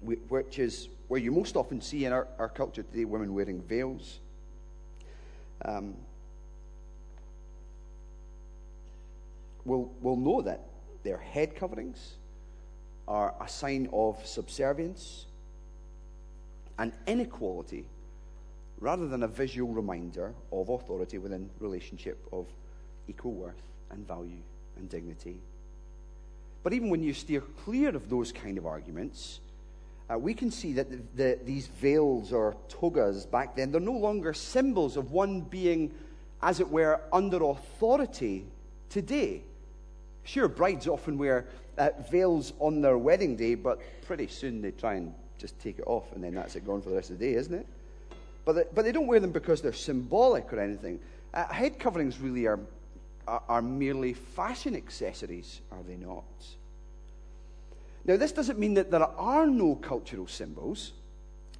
which 0.00 0.58
is 0.58 0.88
where 1.08 1.20
you 1.20 1.30
most 1.30 1.56
often 1.56 1.80
see 1.80 2.04
in 2.04 2.12
our, 2.12 2.26
our 2.38 2.48
culture 2.48 2.82
today 2.82 3.04
women 3.04 3.34
wearing 3.34 3.60
veils. 3.62 4.20
Um, 5.64 5.94
will 9.64 9.90
will 10.00 10.16
know 10.16 10.42
that 10.42 10.60
their 11.04 11.18
head 11.18 11.56
coverings 11.56 12.14
are 13.06 13.34
a 13.40 13.48
sign 13.48 13.88
of 13.92 14.26
subservience 14.26 15.26
and 16.78 16.92
inequality 17.06 17.86
rather 18.80 19.06
than 19.06 19.22
a 19.22 19.28
visual 19.28 19.72
reminder 19.72 20.34
of 20.52 20.68
authority 20.68 21.18
within 21.18 21.48
relationship 21.60 22.18
of 22.32 22.46
equal 23.08 23.32
worth 23.32 23.62
and 23.90 24.06
value 24.06 24.42
and 24.76 24.88
dignity. 24.88 25.36
But 26.62 26.72
even 26.72 26.90
when 26.90 27.02
you 27.02 27.12
steer 27.12 27.42
clear 27.64 27.94
of 27.94 28.08
those 28.08 28.32
kind 28.32 28.58
of 28.58 28.66
arguments, 28.66 29.40
uh, 30.10 30.18
we 30.18 30.34
can 30.34 30.50
see 30.50 30.72
that 30.74 30.90
the, 30.90 31.00
the, 31.16 31.38
these 31.44 31.66
veils 31.66 32.32
or 32.32 32.56
togas 32.68 33.26
back 33.26 33.56
then, 33.56 33.70
they're 33.70 33.80
no 33.80 33.92
longer 33.92 34.32
symbols 34.34 34.96
of 34.96 35.12
one 35.12 35.40
being, 35.40 35.92
as 36.42 36.60
it 36.60 36.68
were, 36.68 37.00
under 37.12 37.42
authority 37.44 38.44
today. 38.90 39.42
Sure, 40.24 40.48
brides 40.48 40.88
often 40.88 41.18
wear 41.18 41.46
uh, 41.78 41.90
veils 42.10 42.52
on 42.60 42.80
their 42.80 42.98
wedding 42.98 43.36
day, 43.36 43.54
but 43.54 43.80
pretty 44.06 44.26
soon 44.26 44.62
they 44.62 44.70
try 44.70 44.94
and 44.94 45.12
just 45.38 45.58
take 45.60 45.78
it 45.78 45.84
off, 45.86 46.12
and 46.14 46.22
then 46.22 46.34
that's 46.34 46.56
it 46.56 46.66
gone 46.66 46.80
for 46.80 46.90
the 46.90 46.96
rest 46.96 47.10
of 47.10 47.18
the 47.18 47.26
day, 47.26 47.34
isn't 47.34 47.54
it? 47.54 47.66
But 48.44 48.52
they, 48.52 48.64
but 48.74 48.84
they 48.84 48.92
don't 48.92 49.06
wear 49.06 49.20
them 49.20 49.32
because 49.32 49.62
they're 49.62 49.72
symbolic 49.72 50.52
or 50.52 50.60
anything. 50.60 51.00
Uh, 51.32 51.46
head 51.46 51.78
coverings 51.78 52.20
really 52.20 52.46
are, 52.46 52.60
are, 53.26 53.62
merely 53.62 54.12
fashion 54.12 54.74
accessories, 54.74 55.60
are 55.70 55.82
they 55.86 55.96
not? 55.96 56.24
Now, 58.04 58.16
this 58.16 58.32
doesn't 58.32 58.58
mean 58.58 58.74
that 58.74 58.90
there 58.90 59.02
are 59.02 59.46
no 59.46 59.76
cultural 59.76 60.26
symbols. 60.26 60.92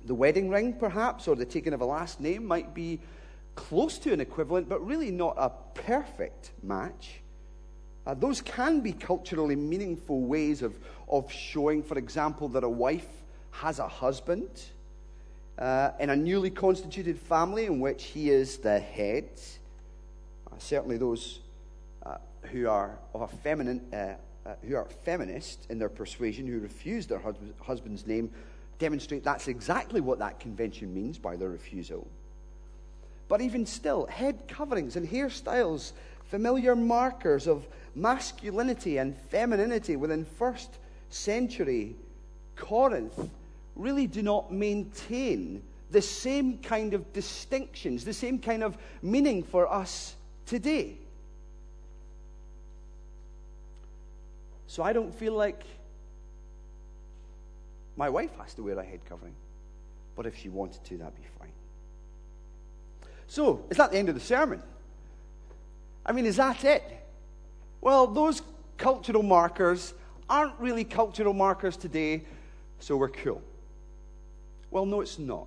The 0.05 0.15
wedding 0.15 0.51
ring, 0.51 0.75
perhaps, 0.75 1.27
or 1.27 1.37
the 1.37 1.47
taking 1.47 1.73
of 1.73 1.81
a 1.81 1.87
last 1.87 2.21
name 2.21 2.45
might 2.47 2.75
be 2.75 3.01
close 3.55 3.99
to 3.99 4.13
an 4.13 4.21
equivalent, 4.21 4.69
but 4.69 4.85
really 4.85 5.11
not 5.11 5.35
a 5.39 5.51
perfect 5.75 6.51
match. 6.63 7.21
Uh, 8.07 8.13
those 8.13 8.43
can 8.43 8.81
be 8.81 8.93
culturally 8.93 9.57
meaningful 9.57 10.21
ways 10.21 10.61
of, 10.61 10.79
of 11.09 11.33
showing, 11.33 11.83
for 11.83 11.97
example, 11.97 12.49
that 12.49 12.63
a 12.63 12.69
wife 12.69 13.09
has 13.51 13.79
a 13.79 13.89
husband 13.89 14.51
uh, 15.59 15.93
in 16.01 16.11
a 16.11 16.17
newly 16.17 16.51
constituted 16.51 17.19
family 17.19 17.65
in 17.65 17.81
which 17.81 18.05
he 18.05 18.29
is 18.29 18.59
the 18.59 18.79
head. 18.79 19.31
Uh, 20.47 20.57
certainly, 20.59 20.99
those 20.99 21.41
who 22.47 22.69
are 22.69 22.99
of 23.15 23.23
a 23.23 23.29
feminine, 23.29 23.81
uh, 23.93 24.15
uh, 24.47 24.55
who 24.63 24.77
are 24.77 24.87
feminist 25.05 25.67
in 25.71 25.79
their 25.79 25.89
persuasion, 25.89 26.47
who 26.47 26.61
refuse 26.61 27.07
their 27.07 27.19
hus- 27.19 27.37
husband's 27.61 28.07
name, 28.07 28.31
demonstrate 28.79 29.25
that's 29.25 29.49
exactly 29.49 30.01
what 30.01 30.19
that 30.19 30.41
convention 30.41 30.93
means 30.95 31.19
by 31.19 31.37
their 31.37 31.49
refusal. 31.49 32.07
But 33.29 33.41
even 33.41 33.67
still, 33.67 34.07
head 34.07 34.47
coverings 34.49 34.97
and 34.97 35.09
hairstyles, 35.09 35.93
familiar 36.31 36.77
markers 36.77 37.47
of 37.47 37.67
masculinity 37.95 38.99
and 38.99 39.17
femininity 39.31 39.97
within 39.97 40.25
first 40.25 40.71
century 41.09 41.95
Corinth 42.57 43.31
really 43.77 44.07
do 44.07 44.23
not 44.23 44.53
maintain 44.53 45.63
the 45.91 46.03
same 46.03 46.59
kind 46.59 46.95
of 46.95 47.13
distinctions, 47.13 48.05
the 48.05 48.13
same 48.13 48.39
kind 48.39 48.63
of 48.63 48.77
meaning 49.03 49.43
for 49.43 49.73
us 49.73 50.17
today. 50.47 50.97
So 54.75 54.83
I 54.83 54.93
don't 54.93 55.15
feel 55.15 55.35
like 55.35 55.63
my 57.97 58.09
wife 58.09 58.31
has 58.41 58.55
to 58.55 58.65
wear 58.65 58.77
a 58.77 58.83
head 58.83 58.99
covering. 59.09 59.37
But 60.17 60.27
if 60.27 60.37
she 60.37 60.49
wanted 60.49 60.83
to, 60.83 60.97
that'd 60.97 61.15
be 61.15 61.23
fine. 61.39 61.53
So, 63.29 63.65
is 63.71 63.77
that 63.77 63.93
the 63.93 63.99
end 63.99 64.09
of 64.09 64.17
the 64.17 64.21
sermon? 64.21 64.61
I 66.05 66.11
mean, 66.11 66.27
is 66.27 66.39
that 66.39 66.65
it? 66.65 66.83
Well, 67.83 68.09
those 68.09 68.43
cultural 68.77 69.23
markers 69.23 69.95
aren't 70.29 70.59
really 70.59 70.83
cultural 70.83 71.35
markers 71.35 71.77
today, 71.77 72.25
so 72.81 72.97
we're 72.97 73.11
cool. 73.11 73.43
Well, 74.73 74.87
no, 74.87 75.03
it's 75.03 75.21
not. 75.21 75.47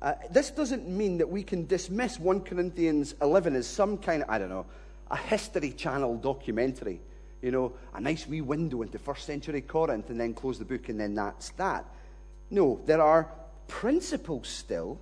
Uh, 0.00 0.12
this 0.30 0.52
doesn't 0.52 0.88
mean 0.88 1.18
that 1.18 1.28
we 1.28 1.42
can 1.42 1.66
dismiss 1.66 2.20
1 2.20 2.42
Corinthians 2.42 3.16
11 3.20 3.56
as 3.56 3.66
some 3.66 3.98
kind 3.98 4.22
of, 4.22 4.30
I 4.30 4.38
don't 4.38 4.48
know, 4.48 4.64
a 5.10 5.16
history 5.16 5.72
channel 5.72 6.16
documentary 6.16 7.00
you 7.42 7.50
know, 7.50 7.72
a 7.94 8.00
nice 8.00 8.26
wee 8.26 8.40
window 8.40 8.82
into 8.82 8.98
first 8.98 9.26
century 9.26 9.60
Corinth 9.60 10.10
and 10.10 10.18
then 10.18 10.34
close 10.34 10.58
the 10.58 10.64
book 10.64 10.88
and 10.88 10.98
then 10.98 11.14
that's 11.14 11.50
that. 11.50 11.84
No, 12.50 12.80
there 12.86 13.02
are 13.02 13.28
principles 13.68 14.48
still, 14.48 14.98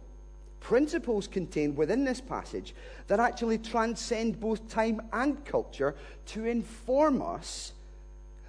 principles 0.61 1.27
contained 1.27 1.77
within 1.77 2.05
this 2.05 2.21
passage 2.21 2.75
that 3.09 3.21
actually 3.21 3.59
transcend 3.59 4.41
both 4.41 4.69
time 4.69 5.03
and 5.13 5.45
culture 5.45 5.95
to 6.27 6.47
inform 6.47 7.21
us 7.21 7.73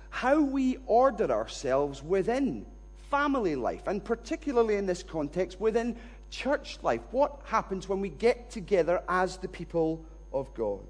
how 0.10 0.40
we 0.42 0.78
order 0.86 1.32
ourselves 1.32 2.04
within 2.04 2.66
family 3.10 3.56
life, 3.56 3.88
and 3.88 4.04
particularly 4.04 4.76
in 4.76 4.86
this 4.86 5.04
context, 5.04 5.60
within 5.60 5.96
church 6.30 6.78
life. 6.82 7.02
What 7.12 7.42
happens 7.46 7.90
when 7.90 8.00
we 8.00 8.10
get 8.10 8.50
together 8.50 9.02
as 9.08 9.38
the 9.38 9.48
people 9.48 10.04
of 10.32 10.54
God? 10.54 10.82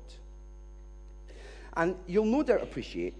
And 1.75 1.95
you'll 2.07 2.25
no 2.25 2.43
doubt 2.43 2.61
appreciate 2.61 3.15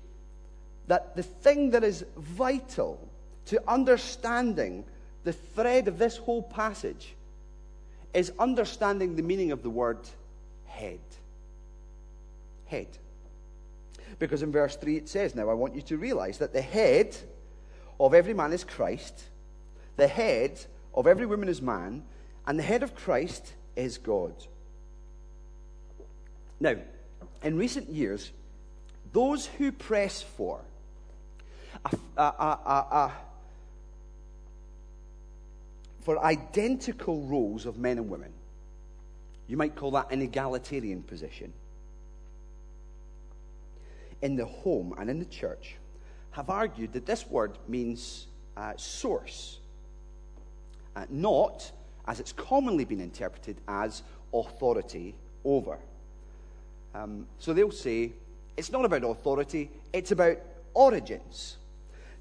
that 0.88 1.16
the 1.16 1.24
thing 1.24 1.72
that 1.72 1.84
is 1.84 2.06
vital 2.18 3.00
to 3.46 3.62
understanding 3.68 4.84
the 5.24 5.34
thread 5.34 5.88
of 5.88 5.98
this 5.98 6.18
whole 6.18 6.44
passage 6.44 7.16
is 8.14 8.32
understanding 8.38 9.16
the 9.16 9.24
meaning 9.24 9.52
of 9.52 9.64
the 9.64 9.70
word 9.70 10.00
head. 10.66 11.00
Head. 12.66 12.88
Because 14.20 14.44
in 14.44 14.52
verse 14.52 14.76
3 14.76 14.98
it 14.98 15.10
says, 15.10 15.36
Now 15.36 15.50
I 15.50 15.54
want 15.54 15.76
you 15.76 15.82
to 15.84 15.98
realize 15.98 16.38
that 16.38 16.54
the 16.54 16.62
head 16.62 17.16
of 18.00 18.14
every 18.14 18.34
man 18.34 18.54
is 18.54 18.64
Christ, 18.64 19.24
the 19.98 20.08
head 20.08 20.60
of 20.94 21.08
every 21.08 21.26
woman 21.26 21.50
is 21.50 21.62
man, 21.62 22.04
and 22.46 22.60
the 22.60 22.64
head 22.64 22.84
of 22.84 22.96
Christ 22.96 23.54
is 23.76 23.98
God. 23.98 24.34
Now, 26.60 26.76
in 27.42 27.58
recent 27.58 27.90
years, 27.90 28.32
those 29.14 29.46
who 29.46 29.72
press 29.72 30.22
for 30.22 30.60
a, 32.18 32.22
a, 32.22 32.24
a, 32.24 33.12
for 36.02 36.24
identical 36.24 37.22
roles 37.22 37.66
of 37.66 37.78
men 37.78 37.98
and 37.98 38.10
women. 38.10 38.32
You 39.48 39.58
might 39.58 39.76
call 39.76 39.92
that 39.92 40.12
an 40.12 40.22
egalitarian 40.22 41.04
position. 41.04 41.54
In 44.22 44.36
the 44.36 44.46
home 44.46 44.96
and 44.98 45.10
in 45.10 45.20
the 45.20 45.26
church, 45.26 45.76
have 46.32 46.50
argued 46.50 46.94
that 46.94 47.06
this 47.06 47.28
word 47.28 47.58
means 47.68 48.28
uh, 48.58 48.74
source, 48.78 49.60
uh, 50.96 51.06
not, 51.10 51.72
as 52.08 52.20
it's 52.20 52.32
commonly 52.32 52.86
been 52.86 53.02
interpreted, 53.02 53.58
as 53.68 54.02
authority 54.34 55.14
over. 55.46 55.78
Um, 56.96 57.28
so 57.38 57.54
they'll 57.54 57.72
say 57.72 58.14
it's 58.58 58.72
not 58.72 58.86
about 58.86 59.04
authority, 59.04 59.72
it's 59.92 60.12
about 60.12 60.38
origins. 60.74 61.58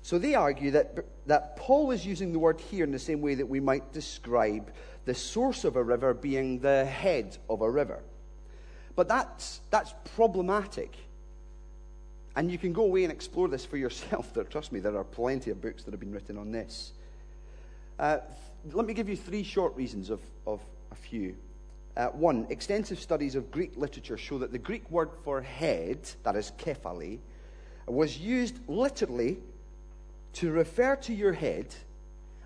So 0.03 0.19
they 0.19 0.35
argue 0.35 0.73
that, 0.73 1.05
that 1.27 1.57
Paul 1.57 1.93
is 1.93 2.05
using 2.05 2.33
the 2.33 2.39
word 2.39 2.61
here 2.61 2.85
in 2.85 2.91
the 2.91 2.99
same 2.99 3.21
way 3.21 3.37
that 3.37 3.47
we 3.47 3.61
might 3.61 3.93
describe 3.93 4.73
the 5.05 5.15
source 5.15 5.65
of 5.65 5.77
a 5.77 5.83
river 5.83 6.13
being 6.15 6.59
the 6.59 6.85
head 6.85 7.37
of 7.49 7.61
a 7.61 7.71
river. 7.71 8.01
But 8.97 9.09
that's, 9.09 9.61
that's 9.71 9.95
problematic. 10.17 10.95
And 12.35 12.51
you 12.51 12.59
can 12.59 12.73
go 12.73 12.83
away 12.83 13.05
and 13.05 13.13
explore 13.13 13.49
this 13.49 13.65
for 13.65 13.77
yourself. 13.77 14.33
There, 14.35 14.45
trust 14.45 14.73
me, 14.73 14.81
there 14.81 14.97
are 14.97 15.05
plenty 15.05 15.51
of 15.51 15.61
books 15.61 15.85
that 15.85 15.93
have 15.93 16.01
been 16.01 16.13
written 16.13 16.37
on 16.37 16.51
this. 16.51 16.93
Uh, 17.99 18.19
let 18.73 18.87
me 18.87 18.95
give 18.95 19.09
you 19.09 19.17
three 19.17 19.43
short 19.43 19.77
reasons 19.77 20.11
of, 20.11 20.21
of 20.47 20.61
a 20.91 20.95
few. 20.95 21.37
Uh, 21.97 22.07
one, 22.09 22.47
extensive 22.49 22.99
studies 22.99 23.35
of 23.35 23.51
Greek 23.51 23.77
literature 23.77 24.17
show 24.17 24.39
that 24.39 24.51
the 24.51 24.59
Greek 24.59 24.91
word 24.91 25.11
for 25.25 25.43
head, 25.43 25.99
that 26.23 26.37
is 26.37 26.53
kephale, 26.59 27.19
was 27.87 28.19
used 28.19 28.57
literally 28.67 29.39
to 30.33 30.51
refer 30.51 30.97
to 30.97 31.13
your 31.13 31.33
head 31.33 31.67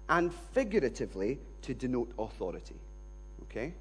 and 0.09 0.35
figuratively 0.53 1.39
to 1.63 1.75
denote 1.75 2.11
authority. 2.19 2.75
Okay? 3.45 3.73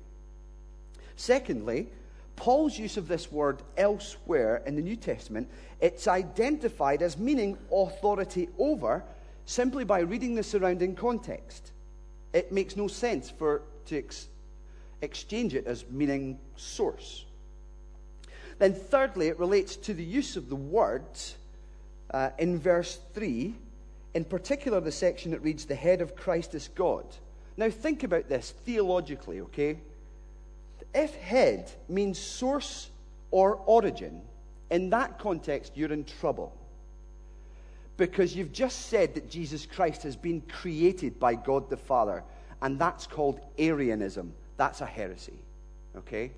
Secondly, 1.16 1.88
Paul's 2.36 2.78
use 2.78 2.98
of 2.98 3.08
this 3.08 3.32
word 3.32 3.62
elsewhere 3.78 4.62
in 4.66 4.76
the 4.76 4.82
New 4.82 4.96
Testament, 4.96 5.50
it's 5.80 6.08
identified 6.08 7.02
as 7.02 7.18
meaning 7.18 7.58
authority 7.72 8.50
over 8.60 9.04
simply 9.46 9.84
by 9.84 10.00
reading 10.00 10.36
the 10.36 10.44
surrounding 10.44 10.96
context. 10.96 11.72
It 12.34 12.52
makes 12.52 12.76
no 12.76 12.88
sense 12.88 13.30
for 13.30 13.62
to 13.86 13.98
ex- 13.98 14.28
exchange 15.06 15.56
it 15.56 15.66
as 15.66 15.86
meaning 15.90 16.38
source. 16.58 17.24
Then, 18.60 18.74
thirdly, 18.74 19.28
it 19.28 19.40
relates 19.40 19.76
to 19.78 19.94
the 19.94 20.04
use 20.04 20.36
of 20.36 20.50
the 20.50 20.56
word 20.56 21.06
uh, 22.12 22.30
in 22.38 22.60
verse 22.60 23.00
3, 23.14 23.54
in 24.14 24.24
particular, 24.24 24.80
the 24.80 24.92
section 24.92 25.32
that 25.32 25.42
reads, 25.42 25.66
The 25.66 25.76
head 25.76 26.02
of 26.02 26.16
Christ 26.16 26.56
is 26.56 26.70
God. 26.70 27.06
Now, 27.58 27.70
think 27.70 28.04
about 28.04 28.30
this 28.30 28.52
theologically, 28.66 29.42
okay? 29.42 29.80
If 30.94 31.16
head 31.16 31.72
means 31.90 32.18
source 32.18 32.90
or 33.32 33.56
origin, 33.66 34.22
in 34.72 34.90
that 34.92 35.20
context, 35.20 35.74
you're 35.76 35.92
in 35.92 36.06
trouble. 36.06 36.56
Because 37.98 38.36
you've 38.36 38.54
just 38.54 38.88
said 38.88 39.14
that 39.16 39.30
Jesus 39.30 39.66
Christ 39.66 40.04
has 40.04 40.16
been 40.16 40.42
created 40.42 41.20
by 41.20 41.36
God 41.36 41.70
the 41.70 41.78
Father, 41.78 42.24
and 42.62 42.80
that's 42.80 43.08
called 43.08 43.42
Arianism 43.58 44.34
that's 44.58 44.82
a 44.82 44.86
heresy. 44.86 45.40
Okay? 45.98 46.32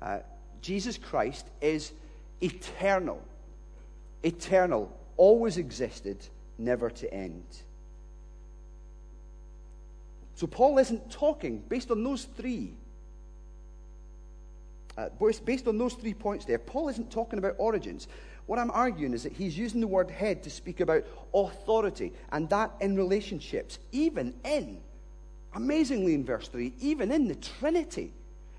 Uh, 0.00 0.18
Jesus 0.60 0.98
Christ 0.98 1.46
is 1.60 1.92
eternal. 2.40 3.22
Eternal. 4.22 4.90
Always 5.16 5.58
existed, 5.58 6.18
never 6.58 6.90
to 6.90 7.12
end. 7.12 7.44
So 10.36 10.46
Paul 10.46 10.78
isn't 10.78 11.10
talking 11.10 11.62
based 11.68 11.90
on 11.90 12.02
those 12.02 12.24
three. 12.36 12.72
Uh, 14.96 15.08
based 15.44 15.66
on 15.66 15.78
those 15.78 15.94
three 15.94 16.14
points 16.14 16.44
there, 16.44 16.58
Paul 16.58 16.88
isn't 16.88 17.10
talking 17.10 17.38
about 17.38 17.54
origins. 17.58 18.08
What 18.46 18.58
I'm 18.58 18.70
arguing 18.70 19.12
is 19.12 19.22
that 19.22 19.32
he's 19.32 19.56
using 19.56 19.80
the 19.80 19.86
word 19.86 20.10
head 20.10 20.42
to 20.42 20.50
speak 20.50 20.80
about 20.80 21.04
authority, 21.32 22.12
and 22.30 22.48
that 22.50 22.72
in 22.80 22.96
relationships, 22.96 23.78
even 23.90 24.34
in 24.44 24.80
Amazingly, 25.54 26.14
in 26.14 26.24
verse 26.24 26.48
3, 26.48 26.72
even 26.80 27.12
in 27.12 27.28
the 27.28 27.36
Trinity, 27.36 28.12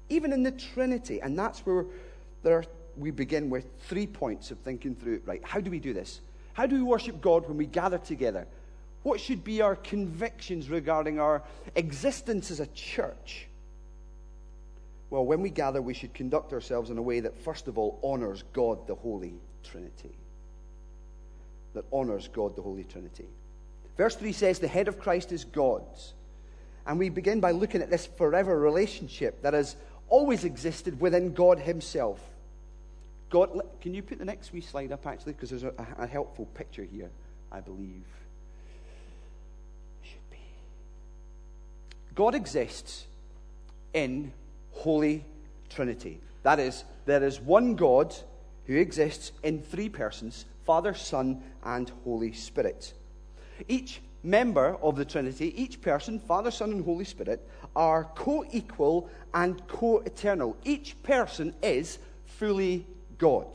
even 0.10 0.32
in 0.32 0.44
the 0.44 0.52
Trinity, 0.52 1.22
and 1.22 1.38
that's 1.38 1.66
where 1.66 1.86
there 2.44 2.60
are, 2.60 2.66
we 2.98 3.12
begin 3.12 3.50
with 3.50 3.66
three 3.88 4.08
points 4.08 4.52
of 4.52 4.58
thinking 4.60 4.96
through 4.96 5.22
right, 5.26 5.44
how 5.44 5.60
do 5.60 5.70
we 5.70 5.80
do 5.80 5.94
this? 5.94 6.22
How 6.54 6.66
do 6.66 6.76
we 6.76 6.82
worship 6.82 7.20
God 7.22 7.48
when 7.48 7.58
we 7.58 7.66
gather 7.66 7.98
together? 7.98 8.48
What 9.04 9.20
should 9.20 9.44
be 9.44 9.62
our 9.62 9.76
convictions 9.76 10.70
regarding 10.70 11.20
our 11.20 11.44
existence 11.76 12.50
as 12.50 12.60
a 12.62 12.68
church? 12.68 13.48
Well, 15.10 15.26
when 15.26 15.42
we 15.42 15.50
gather, 15.50 15.82
we 15.82 15.94
should 15.94 16.14
conduct 16.14 16.54
ourselves 16.54 16.90
in 16.90 16.98
a 16.98 17.02
way 17.02 17.20
that, 17.20 17.38
first 17.44 17.68
of 17.68 17.78
all, 17.78 18.00
honors 18.02 18.44
God 18.54 18.88
the 18.88 18.96
Holy 18.96 19.34
Trinity. 19.64 20.16
That 21.74 21.86
honors 21.92 22.28
God 22.30 22.56
the 22.56 22.62
Holy 22.62 22.84
Trinity. 22.84 23.28
Verse 23.98 24.16
3 24.16 24.32
says, 24.32 24.60
The 24.60 24.68
head 24.68 24.88
of 24.88 25.00
Christ 25.00 25.32
is 25.32 25.44
God's. 25.46 26.14
And 26.86 27.00
we 27.00 27.10
begin 27.10 27.40
by 27.40 27.52
looking 27.52 27.82
at 27.82 27.90
this 27.90 28.06
forever 28.06 28.60
relationship 28.60 29.42
that 29.42 29.54
has 29.54 29.76
always 30.08 30.44
existed 30.44 31.00
within 31.00 31.34
God 31.34 31.60
Himself. 31.60 32.20
God, 33.30 33.62
can 33.82 33.94
you 33.94 34.04
put 34.04 34.20
the 34.20 34.26
next 34.26 34.54
wee 34.54 34.62
slide 34.62 34.92
up 34.92 35.06
actually? 35.06 35.34
Because 35.34 35.50
there's 35.50 35.64
a, 35.64 35.74
a 35.98 36.08
helpful 36.08 36.46
picture 36.54 36.84
here, 36.84 37.10
I 37.52 37.60
believe. 37.60 38.06
Should 40.04 40.30
be. 40.30 40.38
God 42.14 42.36
exists 42.36 43.06
in 43.94 44.32
Holy 44.74 45.26
Trinity. 45.70 46.20
That 46.44 46.60
is, 46.60 46.84
there 47.06 47.24
is 47.24 47.42
one 47.42 47.76
God 47.76 48.16
who 48.68 48.76
exists 48.78 49.32
in 49.44 49.62
three 49.62 49.90
persons 49.90 50.46
Father, 50.66 50.94
Son, 50.94 51.44
and 51.64 51.92
Holy 52.04 52.34
Spirit. 52.34 52.94
Each 53.68 54.02
member 54.26 54.76
of 54.82 54.96
the 54.96 55.06
Trinity, 55.06 55.54
each 55.62 55.82
person, 55.82 56.20
Father, 56.20 56.52
Son, 56.52 56.72
and 56.72 56.84
Holy 56.84 57.06
Spirit, 57.06 57.48
are 57.76 58.06
co 58.16 58.46
equal 58.52 59.10
and 59.34 59.66
co 59.68 60.00
eternal. 60.00 60.58
Each 60.64 61.02
person 61.04 61.54
is 61.62 62.00
fully 62.26 62.86
God. 63.18 63.48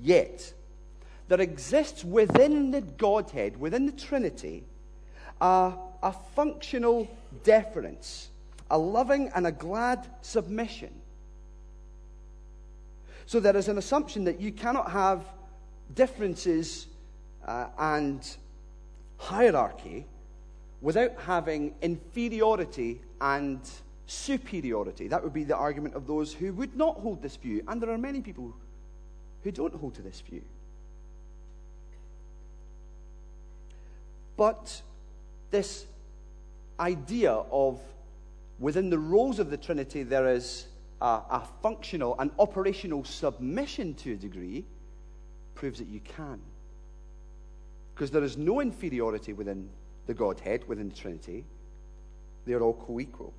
Yet, 0.00 0.52
there 1.28 1.40
exists 1.40 2.04
within 2.04 2.72
the 2.72 2.80
Godhead, 2.80 3.58
within 3.58 3.86
the 3.86 3.92
Trinity, 3.92 4.64
a, 5.40 5.72
a 6.02 6.12
functional 6.34 7.08
deference, 7.44 8.30
a 8.70 8.78
loving 8.78 9.30
and 9.34 9.46
a 9.46 9.52
glad 9.52 10.06
submission. 10.22 10.90
So 13.26 13.38
there 13.38 13.56
is 13.56 13.68
an 13.68 13.78
assumption 13.78 14.24
that 14.24 14.40
you 14.40 14.50
cannot 14.50 14.90
have 14.90 15.24
differences 15.94 16.88
uh, 17.46 17.68
and 17.78 18.28
hierarchy 19.20 20.06
without 20.80 21.12
having 21.26 21.74
inferiority 21.82 23.00
and 23.20 23.60
superiority. 24.06 25.08
That 25.08 25.22
would 25.22 25.34
be 25.34 25.44
the 25.44 25.56
argument 25.56 25.94
of 25.94 26.06
those 26.06 26.32
who 26.32 26.52
would 26.54 26.74
not 26.74 26.96
hold 26.96 27.22
this 27.22 27.36
view. 27.36 27.62
And 27.68 27.80
there 27.80 27.90
are 27.90 27.98
many 27.98 28.22
people 28.22 28.54
who 29.44 29.52
don't 29.52 29.74
hold 29.74 29.94
to 29.96 30.02
this 30.02 30.20
view. 30.20 30.42
But 34.36 34.80
this 35.50 35.84
idea 36.78 37.30
of 37.30 37.78
within 38.58 38.88
the 38.88 38.98
roles 38.98 39.38
of 39.38 39.50
the 39.50 39.58
Trinity, 39.58 40.02
there 40.02 40.32
is 40.32 40.66
a, 41.02 41.20
a 41.30 41.48
functional 41.62 42.16
and 42.18 42.30
operational 42.38 43.04
submission 43.04 43.94
to 43.94 44.14
a 44.14 44.16
degree, 44.16 44.64
proves 45.54 45.78
that 45.78 45.88
you 45.88 46.00
can. 46.00 46.40
Because 48.00 48.10
there 48.10 48.24
is 48.24 48.38
no 48.38 48.62
inferiority 48.62 49.34
within 49.34 49.68
the 50.06 50.14
Godhead, 50.14 50.66
within 50.66 50.88
the 50.88 50.94
Trinity. 50.94 51.44
They 52.46 52.54
are 52.54 52.62
all 52.62 52.72
co 52.72 52.98
equal. 52.98 53.34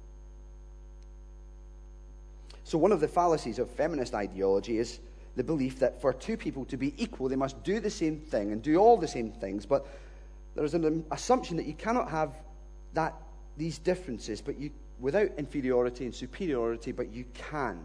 So, 2.63 2.77
one 2.77 2.91
of 2.91 2.99
the 2.99 3.07
fallacies 3.07 3.57
of 3.57 3.67
feminist 3.71 4.13
ideology 4.13 4.77
is 4.77 4.99
the 5.35 5.43
belief 5.43 5.79
that 5.79 5.99
for 5.99 6.13
two 6.13 6.37
people 6.37 6.63
to 6.65 6.77
be 6.77 6.93
equal, 7.01 7.27
they 7.27 7.35
must 7.35 7.63
do 7.63 7.79
the 7.79 7.89
same 7.89 8.17
thing 8.19 8.51
and 8.51 8.61
do 8.61 8.77
all 8.77 8.97
the 8.97 9.07
same 9.07 9.31
things. 9.31 9.65
But 9.65 9.87
there 10.53 10.63
is 10.63 10.75
an 10.75 10.85
um, 10.85 11.05
assumption 11.09 11.57
that 11.57 11.65
you 11.65 11.73
cannot 11.73 12.11
have 12.11 12.29
that, 12.93 13.15
these 13.57 13.79
differences 13.79 14.41
but 14.41 14.59
you, 14.59 14.69
without 14.99 15.31
inferiority 15.39 16.05
and 16.05 16.13
superiority, 16.13 16.91
but 16.91 17.11
you 17.11 17.25
can. 17.33 17.79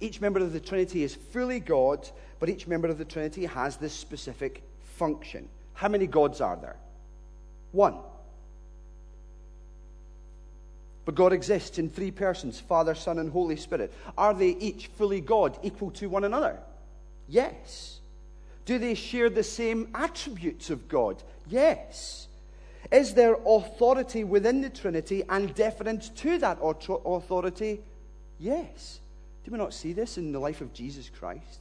Each 0.00 0.22
member 0.22 0.40
of 0.40 0.54
the 0.54 0.60
Trinity 0.60 1.02
is 1.02 1.14
fully 1.14 1.60
God, 1.60 2.08
but 2.40 2.48
each 2.48 2.66
member 2.66 2.88
of 2.88 2.96
the 2.96 3.04
Trinity 3.04 3.44
has 3.44 3.76
this 3.76 3.92
specific 3.92 4.62
function. 4.96 5.50
How 5.74 5.88
many 5.88 6.06
gods 6.06 6.40
are 6.40 6.56
there? 6.56 6.76
One. 7.72 7.96
But 11.04 11.14
God 11.14 11.32
exists 11.32 11.78
in 11.78 11.88
three 11.90 12.10
persons 12.10 12.60
Father, 12.60 12.94
Son, 12.94 13.18
and 13.18 13.30
Holy 13.30 13.56
Spirit. 13.56 13.92
Are 14.16 14.34
they 14.34 14.50
each 14.50 14.86
fully 14.86 15.20
God, 15.20 15.58
equal 15.62 15.90
to 15.92 16.08
one 16.08 16.24
another? 16.24 16.58
Yes. 17.28 18.00
Do 18.64 18.78
they 18.78 18.94
share 18.94 19.28
the 19.28 19.42
same 19.42 19.88
attributes 19.94 20.70
of 20.70 20.88
God? 20.88 21.22
Yes. 21.48 22.28
Is 22.92 23.14
there 23.14 23.36
authority 23.46 24.22
within 24.22 24.60
the 24.60 24.70
Trinity 24.70 25.24
and 25.28 25.54
deference 25.54 26.08
to 26.10 26.38
that 26.38 26.58
authority? 26.62 27.80
Yes. 28.38 29.00
Do 29.44 29.50
we 29.50 29.58
not 29.58 29.74
see 29.74 29.92
this 29.92 30.18
in 30.18 30.30
the 30.30 30.38
life 30.38 30.60
of 30.60 30.72
Jesus 30.72 31.08
Christ? 31.08 31.60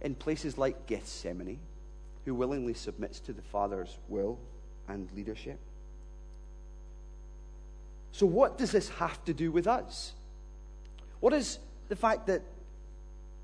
In 0.00 0.14
places 0.14 0.58
like 0.58 0.86
Gethsemane, 0.86 1.58
who 2.24 2.34
willingly 2.34 2.74
submits 2.74 3.20
to 3.20 3.32
the 3.32 3.42
Father's 3.42 3.98
will 4.08 4.38
and 4.88 5.08
leadership. 5.14 5.58
So, 8.12 8.26
what 8.26 8.58
does 8.58 8.70
this 8.70 8.88
have 8.90 9.24
to 9.24 9.34
do 9.34 9.50
with 9.50 9.66
us? 9.66 10.12
What 11.20 11.30
does 11.30 11.58
the 11.88 11.96
fact 11.96 12.26
that 12.26 12.42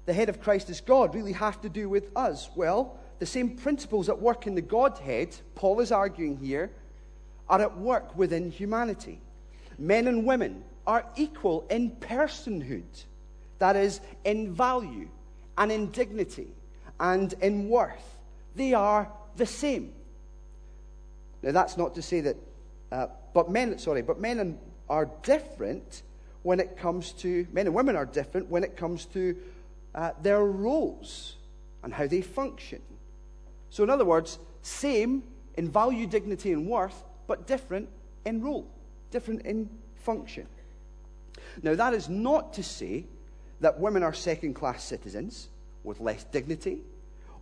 the 0.07 0.13
head 0.13 0.29
of 0.29 0.41
Christ 0.41 0.71
is 0.71 0.81
God 0.81 1.15
really 1.15 1.33
have 1.33 1.61
to 1.63 1.69
do 1.69 1.89
with 1.89 2.11
us? 2.17 2.51
Well, 2.55 2.99
the 3.19 3.27
same 3.27 3.57
principles 3.57 4.09
at 4.09 4.21
work 4.21 4.47
in 4.47 4.55
the 4.55 4.63
Godhead, 4.63 5.35
Paul 5.55 5.81
is 5.81 5.91
arguing 5.91 6.37
here, 6.37 6.71
are 7.49 7.61
at 7.61 7.79
work 7.79 8.17
within 8.17 8.51
humanity. 8.51 9.21
Men 9.79 10.07
and 10.07 10.25
women 10.25 10.63
are 10.87 11.05
equal 11.17 11.67
in 11.71 11.91
personhood, 11.93 13.05
that 13.59 13.77
is, 13.77 14.01
in 14.25 14.53
value 14.53 15.09
and 15.57 15.73
in 15.73 15.91
dignity 15.91 16.49
and 17.01 17.35
in 17.41 17.69
worth 17.69 18.18
they 18.59 18.75
are 18.75 19.11
the 19.37 19.47
same. 19.47 19.93
Now, 21.43 21.53
that's 21.53 21.77
not 21.77 21.95
to 21.95 22.03
say 22.03 22.21
that, 22.21 22.37
uh, 22.91 23.07
but 23.33 23.51
men, 23.51 23.79
sorry, 23.79 24.03
but 24.03 24.21
men 24.21 24.59
are 24.89 25.09
different 25.23 26.03
when 26.43 26.61
it 26.61 26.77
comes 26.77 27.13
to, 27.13 27.47
men 27.53 27.67
and 27.67 27.75
women 27.75 27.97
are 27.97 28.07
different 28.07 28.49
when 28.49 28.65
it 28.65 28.77
comes 28.77 29.07
to 29.07 29.37
uh, 29.95 30.11
their 30.23 30.45
roles 30.45 31.37
and 31.83 31.95
how 31.95 32.07
they 32.07 32.21
function. 32.21 32.83
So, 33.71 33.85
in 33.85 33.91
other 33.91 34.05
words, 34.05 34.39
same 34.63 35.23
in 35.57 35.69
value, 35.71 36.07
dignity, 36.07 36.53
and 36.53 36.67
worth, 36.67 37.03
but 37.27 37.47
different 37.47 37.89
in 38.25 38.43
role, 38.43 38.67
different 39.11 39.43
in 39.43 39.69
function. 39.97 40.47
Now, 41.63 41.75
that 41.75 41.95
is 41.95 42.09
not 42.09 42.55
to 42.55 42.63
say 42.63 43.05
that 43.61 43.79
women 43.79 44.03
are 44.03 44.13
second 44.13 44.55
class 44.55 44.85
citizens 44.85 45.49
with 45.85 46.01
less 46.01 46.25
dignity 46.25 46.83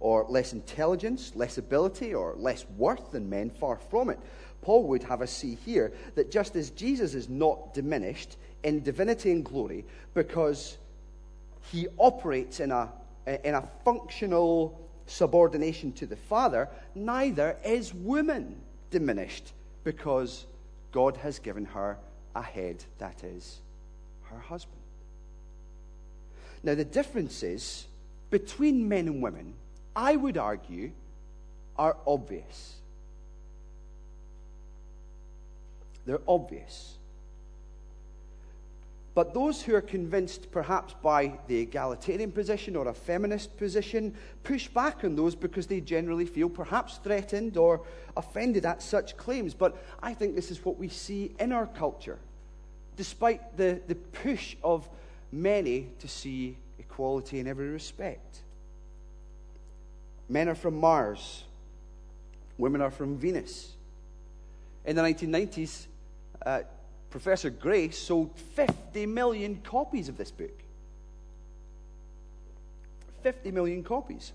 or 0.07 0.25
less 0.29 0.53
intelligence, 0.53 1.33
less 1.35 1.59
ability, 1.59 2.15
or 2.15 2.37
less 2.37 2.65
worth 2.79 3.11
than 3.11 3.29
men. 3.29 3.51
Far 3.51 3.77
from 3.91 4.09
it. 4.09 4.21
Paul 4.63 4.85
would 4.85 5.03
have 5.03 5.21
us 5.21 5.33
see 5.33 5.57
here 5.67 5.93
that 6.15 6.31
just 6.31 6.55
as 6.55 6.71
Jesus 6.71 7.15
is 7.15 7.29
not 7.29 7.75
diminished 7.75 8.37
in 8.63 8.85
divinity 8.85 9.33
and 9.33 9.45
glory 9.45 9.85
because 10.15 10.79
he 11.73 11.89
operates 11.99 12.61
in 12.61 12.71
a, 12.71 12.89
in 13.43 13.57
a 13.57 13.69
functional 13.85 14.81
subordination 15.07 15.91
to 15.95 16.07
the 16.07 16.15
Father, 16.15 16.69
neither 16.95 17.57
is 17.65 17.93
woman 17.93 18.55
diminished 18.93 19.53
because 19.83 20.47
God 20.93 21.17
has 21.17 21.41
given 21.41 21.65
her 21.65 21.99
a 22.37 22.43
head 22.43 22.85
that 22.99 23.25
is 23.25 23.59
her 24.31 24.39
husband. 24.39 24.79
Now, 26.63 26.77
the 26.77 26.85
differences 26.85 27.89
between 28.31 28.89
men 28.89 29.09
and 29.09 29.21
women 29.21 29.55
I 29.97 30.15
would 30.15 30.37
argue, 30.37 30.93
are 31.79 31.97
obvious. 32.07 32.75
They're 36.05 36.21
obvious. 36.29 36.97
But 39.15 39.33
those 39.33 39.63
who 39.63 39.75
are 39.75 39.81
convinced, 39.81 40.53
perhaps 40.53 40.95
by 41.03 41.39
the 41.49 41.57
egalitarian 41.57 42.31
position 42.31 42.77
or 42.77 42.87
a 42.87 42.93
feminist 42.93 43.57
position, 43.57 44.15
push 44.45 44.69
back 44.69 45.05
on 45.05 45.17
those 45.17 45.35
because 45.35 45.67
they 45.67 45.81
generally 45.81 46.27
feel 46.27 46.51
perhaps 46.51 46.99
threatened 46.99 47.57
or 47.57 47.81
offended 48.15 48.67
at 48.67 48.83
such 48.83 49.17
claims. 49.17 49.55
But 49.55 49.75
I 50.03 50.13
think 50.13 50.35
this 50.35 50.51
is 50.51 50.63
what 50.63 50.77
we 50.77 50.89
see 50.91 51.35
in 51.41 51.51
our 51.51 51.67
culture, 51.67 52.19
despite 52.99 53.57
the, 53.57 53.81
the 53.89 53.95
push 53.95 54.55
of 54.63 54.87
many 55.33 55.89
to 56.01 56.09
see 56.09 56.59
equality 56.79 57.41
in 57.41 57.47
every 57.47 57.69
respect. 57.69 58.43
Men 60.29 60.49
are 60.49 60.55
from 60.55 60.77
Mars, 60.77 61.45
women 62.59 62.81
are 62.81 62.91
from 62.91 63.17
Venus. 63.17 63.73
In 64.85 64.97
the 64.97 65.03
1990s, 65.03 65.87
uh, 66.45 66.61
Professor 67.11 67.51
Gray 67.51 67.91
sold 67.91 68.31
50 68.55 69.07
million 69.07 69.61
copies 69.63 70.09
of 70.09 70.17
this 70.17 70.31
book. 70.31 70.63
50 73.23 73.51
million 73.51 73.83
copies. 73.83 74.33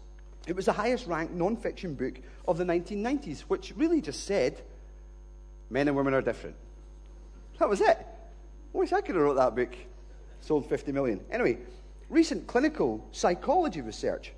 It 0.48 0.56
was 0.56 0.66
the 0.66 0.74
highest 0.74 1.08
ranked 1.08 1.34
non 1.34 1.56
fiction 1.56 1.94
book 1.94 2.16
of 2.48 2.58
the 2.58 2.64
1990s, 2.64 3.42
which 3.42 3.74
really 3.78 4.02
just 4.02 4.26
said 4.26 4.62
men 5.70 5.88
and 5.88 5.96
women 5.96 6.14
are 6.14 6.22
different. 6.22 6.56
That 7.60 7.70
was 7.70 7.82
it. 7.82 7.98
I 8.74 8.78
wish 8.78 8.92
I 8.92 9.02
could 9.02 9.16
have 9.16 9.24
wrote 9.24 9.36
that 9.36 9.56
book. 9.56 9.76
Sold 10.42 10.66
50 10.68 10.92
million. 10.92 11.20
Anyway, 11.30 11.60
recent 12.10 12.48
clinical 12.48 13.08
psychology 13.12 13.82
research. 13.82 14.34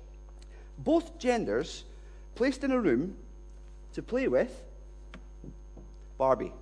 Both 0.78 1.18
genders 1.18 1.84
placed 2.34 2.64
in 2.64 2.70
a 2.70 2.80
room 2.80 3.16
to 3.94 4.02
play 4.02 4.28
with 4.28 4.62
Barbie. 6.18 6.52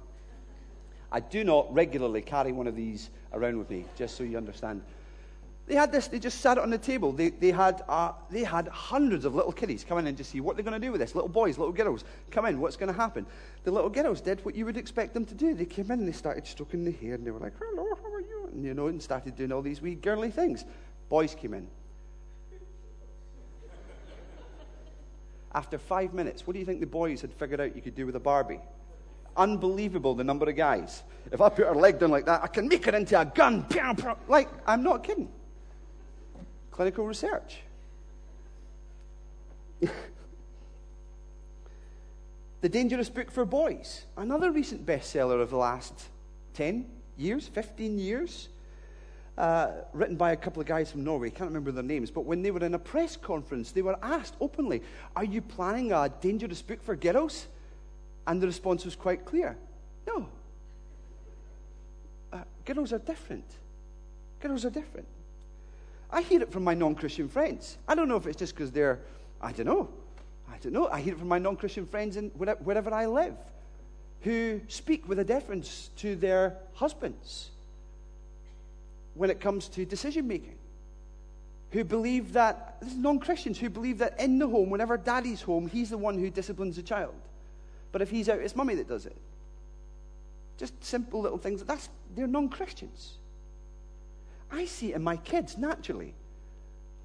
I 1.11 1.21
do 1.21 1.45
not 1.45 1.73
regularly 1.75 2.23
carry 2.23 2.53
one 2.53 2.67
of 2.67 2.75
these 2.75 3.11
around 3.33 3.59
with 3.59 3.71
me, 3.71 3.85
just 3.97 4.17
so 4.17 4.25
you 4.25 4.37
understand. 4.37 4.83
They 5.67 5.75
had 5.77 5.93
this, 5.93 6.09
they 6.09 6.19
just 6.19 6.41
sat 6.41 6.59
it 6.59 6.63
on 6.63 6.71
the 6.71 6.79
table. 6.79 7.13
They, 7.13 7.31
they, 7.31 7.51
had, 7.53 7.83
uh, 7.89 8.13
they 8.31 8.43
had 8.43 8.67
hundreds 8.69 9.25
of 9.25 9.35
little 9.35 9.53
kiddies 9.53 9.85
come 9.85 9.99
in 9.99 10.07
and 10.07 10.17
just 10.17 10.31
see 10.31 10.41
what 10.41 10.57
they're 10.57 10.65
going 10.65 10.79
to 10.79 10.85
do 10.85 10.91
with 10.91 11.01
this. 11.01 11.15
Little 11.15 11.29
boys, 11.29 11.57
little 11.57 11.73
girls, 11.73 12.05
come 12.31 12.47
in, 12.47 12.61
what's 12.61 12.77
going 12.77 12.93
to 12.93 12.99
happen? 12.99 13.27
The 13.65 13.71
little 13.71 13.91
girls 13.91 14.21
did 14.21 14.45
what 14.45 14.57
you 14.57 14.65
would 14.65 14.77
expect 14.77 15.15
them 15.15 15.25
to 15.27 15.35
do. 15.35 15.55
They 15.55 15.65
came 15.65 15.91
in 15.91 16.01
and 16.01 16.09
they 16.09 16.13
started 16.13 16.47
stroking 16.47 16.85
the 16.85 16.91
hair 16.91 17.15
and 17.15 17.25
they 17.25 17.31
were 17.31 17.39
like, 17.39 17.55
hello, 17.59 17.87
how 18.03 18.13
are 18.13 18.21
you? 18.21 18.49
And, 18.53 18.65
you 18.65 18.75
know, 18.75 18.89
and 18.89 19.01
started 19.01 19.37
doing 19.37 19.53
all 19.53 19.63
these 19.63 19.81
wee 19.81 19.95
girly 19.95 20.31
things. 20.31 20.65
Boys 21.09 21.35
came 21.35 21.55
in. 21.55 21.69
After 25.55 25.79
five 25.79 26.15
minutes, 26.15 26.47
what 26.47 26.55
do 26.55 26.61
you 26.61 26.67
think 26.67 26.81
the 26.81 26.87
boys 26.87 27.21
had 27.21 27.33
figured 27.33 27.61
out 27.61 27.77
you 27.77 27.83
could 27.83 27.95
do 27.95 28.07
with 28.07 28.17
a 28.17 28.21
Barbie? 28.21 28.61
Unbelievable 29.37 30.15
the 30.15 30.25
number 30.25 30.49
of 30.49 30.57
guys. 30.57 31.03
If 31.31 31.41
I 31.41 31.49
put 31.49 31.67
her 31.67 31.75
leg 31.75 31.99
down 31.99 32.11
like 32.11 32.27
that, 32.27 32.43
I 32.43 32.47
can 32.47 32.69
make 32.69 32.85
her 32.87 32.97
into 32.97 33.21
a 33.21 33.25
gun. 33.25 33.67
Like, 34.29 34.49
I'm 34.67 34.83
not 34.83 35.05
kidding 35.05 35.29
clinical 36.73 37.07
research. 37.07 37.61
the 42.61 42.69
Dangerous 42.69 43.09
Book 43.09 43.31
for 43.31 43.45
Boys, 43.45 44.07
another 44.17 44.51
recent 44.51 44.85
bestseller 44.85 45.41
of 45.41 45.51
the 45.51 45.57
last 45.57 46.09
10 46.55 46.91
years, 47.17 47.47
15 47.47 47.99
years, 47.99 48.49
uh, 49.43 49.73
written 49.93 50.15
by 50.15 50.31
a 50.31 50.37
couple 50.37 50.63
of 50.63 50.69
guys 50.69 50.93
from 50.93 51.03
Norway. 51.03 51.27
I 51.27 51.31
can't 51.31 51.51
remember 51.51 51.73
their 51.73 51.83
names, 51.83 52.13
but 52.13 52.25
when 52.25 52.43
they 52.43 52.53
were 52.53 52.65
in 52.65 52.75
a 52.75 52.79
press 52.79 53.17
conference, 53.17 53.73
they 53.73 53.83
were 53.83 53.97
asked 54.01 54.37
openly, 54.41 54.83
Are 55.17 55.25
you 55.25 55.43
planning 55.43 55.91
a 55.91 56.09
dangerous 56.21 56.63
book 56.63 56.81
for 56.81 56.95
girls? 56.95 57.49
And 58.29 58.41
the 58.41 58.47
response 58.47 58.85
was 58.85 58.95
quite 58.95 59.25
clear 59.25 59.59
No. 60.07 60.29
Uh, 62.33 62.45
girls 62.65 62.93
are 62.93 63.01
different. 63.01 63.45
Girls 64.39 64.65
are 64.65 64.71
different. 64.71 65.09
I 66.09 66.23
hear 66.23 66.41
it 66.41 66.53
from 66.53 66.63
my 66.63 66.75
non 66.75 66.95
Christian 66.95 67.29
friends. 67.29 67.79
I 67.89 67.97
don't 67.97 68.09
know 68.09 68.17
if 68.17 68.29
it's 68.29 68.39
just 68.39 68.55
because 68.55 68.71
they're, 68.71 69.01
I 69.41 69.51
don't 69.51 69.67
know. 69.67 69.89
I 70.49 70.59
don't 70.59 70.73
know. 70.73 70.87
I 70.87 71.01
hear 71.01 71.15
it 71.15 71.19
from 71.19 71.29
my 71.29 71.41
non 71.41 71.57
Christian 71.57 71.89
friends 71.89 72.17
in 72.17 72.29
wherever 72.29 72.95
I 72.95 73.07
live 73.07 73.35
who 74.21 74.61
speak 74.69 75.09
with 75.09 75.19
a 75.19 75.25
deference 75.25 75.91
to 75.97 76.15
their 76.15 76.59
husbands 76.75 77.51
when 79.15 79.31
it 79.31 79.41
comes 79.41 79.69
to 79.69 79.85
decision 79.85 80.27
making. 80.27 80.57
Who 81.73 81.85
believe 81.85 82.35
that, 82.35 82.77
this 82.81 82.93
is 82.93 82.99
non 82.99 83.19
Christians, 83.19 83.59
who 83.59 83.71
believe 83.71 83.99
that 83.99 84.21
in 84.21 84.39
the 84.39 84.47
home, 84.47 84.71
whenever 84.71 84.97
daddy's 84.97 85.41
home, 85.41 85.67
he's 85.67 85.91
the 85.91 85.99
one 85.99 86.19
who 86.19 86.31
disciplines 86.31 86.77
the 86.77 86.83
child. 86.83 87.15
But 87.93 88.03
if 88.03 88.11
he's 88.11 88.29
out, 88.29 88.41
it's 88.41 88.57
mummy 88.57 88.75
that 88.75 88.89
does 88.89 89.07
it. 89.07 89.17
Just 90.59 90.83
simple 90.85 91.21
little 91.21 91.39
things. 91.39 91.63
That's, 91.65 91.89
they're 92.15 92.27
non 92.27 92.49
Christians. 92.49 93.15
I 94.51 94.67
see 94.67 94.93
it 94.93 94.97
in 94.97 95.03
my 95.03 95.17
kids 95.17 95.57
naturally. 95.57 96.15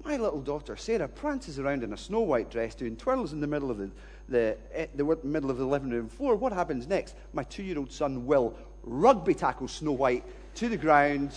My 0.04 0.16
little 0.16 0.40
daughter, 0.40 0.76
Sarah, 0.76 1.08
prances 1.08 1.58
around 1.58 1.82
in 1.82 1.92
a 1.92 1.96
snow 1.96 2.20
white 2.20 2.50
dress 2.50 2.74
doing 2.74 2.96
twirls 2.96 3.32
in 3.32 3.40
the 3.40 3.46
middle 3.46 3.70
of 3.70 3.78
the, 3.78 3.90
the, 4.28 4.56
eh, 4.72 4.86
the 4.94 5.04
middle 5.24 5.50
of 5.50 5.56
the 5.56 5.66
living 5.66 5.90
room 5.90 6.08
floor. 6.08 6.36
What 6.36 6.52
happens 6.52 6.86
next? 6.86 7.16
My 7.32 7.42
two 7.44 7.62
year 7.62 7.78
old 7.78 7.90
son 7.90 8.26
will 8.26 8.54
rugby 8.84 9.34
tackle 9.34 9.66
Snow 9.66 9.92
White 9.92 10.24
to 10.56 10.68
the 10.68 10.76
ground 10.76 11.32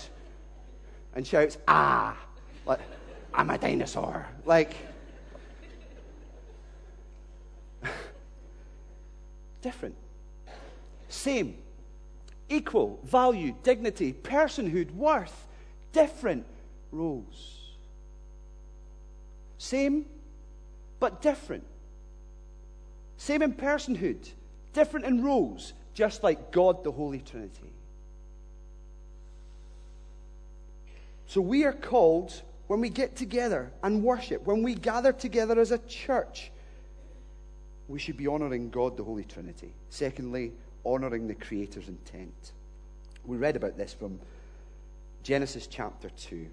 and 1.15 1.26
shouts, 1.26 1.58
Ah! 1.67 2.17
Like, 2.65 2.80
I'm 3.34 3.50
a 3.50 3.58
dinosaur. 3.58 4.28
Like, 4.45 4.76
different. 9.62 9.95
Same. 11.10 11.58
Equal. 12.50 13.00
Value, 13.04 13.56
dignity, 13.63 14.13
personhood, 14.13 14.91
worth 14.91 15.47
different 15.91 16.45
roles. 16.91 17.58
Same, 19.58 20.06
but 21.00 21.21
different. 21.21 21.65
Same 23.17 23.41
in 23.43 23.54
personhood, 23.54 24.30
different 24.74 25.06
in 25.06 25.24
roles, 25.24 25.74
just 25.93 26.24
like 26.24 26.52
God 26.52 26.84
the 26.84 26.91
Holy 26.91 27.19
Trinity. 27.19 27.71
So 31.32 31.39
we 31.39 31.63
are 31.63 31.72
called 31.72 32.41
when 32.67 32.82
we 32.82 32.89
get 32.89 33.15
together 33.15 33.72
and 33.84 34.04
worship, 34.04 34.46
when 34.46 34.63
we 34.63 34.76
gather 34.76 35.13
together 35.13 35.62
as 35.62 35.72
a 35.72 35.78
church, 35.78 36.52
we 37.88 38.00
should 38.00 38.17
be 38.17 38.28
honoring 38.28 38.70
God 38.70 38.98
the 38.98 39.06
Holy 39.06 39.24
Trinity. 39.24 39.72
Secondly, 39.89 40.52
honoring 40.86 41.30
the 41.30 41.36
Creator's 41.36 41.88
intent. 41.88 42.52
We 43.26 43.38
read 43.38 43.56
about 43.56 43.78
this 43.78 43.94
from 43.94 44.20
Genesis 45.24 45.67
chapter 45.67 46.10
2. 46.10 46.48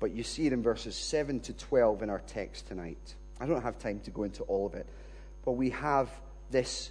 But 0.00 0.10
you 0.10 0.22
see 0.22 0.46
it 0.46 0.52
in 0.52 0.62
verses 0.62 0.94
7 0.96 1.40
to 1.40 1.54
12 1.54 2.02
in 2.02 2.10
our 2.10 2.20
text 2.26 2.68
tonight. 2.68 3.14
I 3.40 3.46
don't 3.46 3.62
have 3.62 3.78
time 3.78 4.00
to 4.00 4.10
go 4.10 4.24
into 4.24 4.42
all 4.42 4.66
of 4.66 4.74
it, 4.74 4.86
but 5.46 5.52
we 5.52 5.70
have 5.70 6.10
this, 6.50 6.90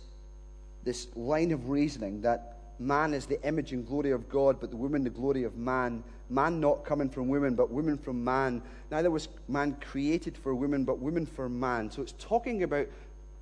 this 0.83 1.09
line 1.15 1.51
of 1.51 1.69
reasoning 1.69 2.21
that 2.21 2.52
man 2.85 3.13
is 3.13 3.25
the 3.25 3.41
image 3.47 3.71
and 3.71 3.87
glory 3.87 4.11
of 4.11 4.29
God, 4.29 4.59
but 4.59 4.69
the 4.69 4.77
woman 4.77 5.03
the 5.03 5.09
glory 5.09 5.43
of 5.43 5.57
man. 5.57 6.03
Man 6.29 6.59
not 6.59 6.85
coming 6.85 7.09
from 7.09 7.27
woman, 7.27 7.55
but 7.55 7.71
woman 7.71 7.97
from 7.97 8.23
man. 8.23 8.61
Neither 8.91 9.11
was 9.11 9.27
man 9.47 9.77
created 9.81 10.37
for 10.37 10.53
woman, 10.55 10.83
but 10.83 10.99
woman 10.99 11.25
for 11.25 11.49
man. 11.49 11.91
So 11.91 12.01
it's 12.01 12.13
talking 12.13 12.63
about 12.63 12.87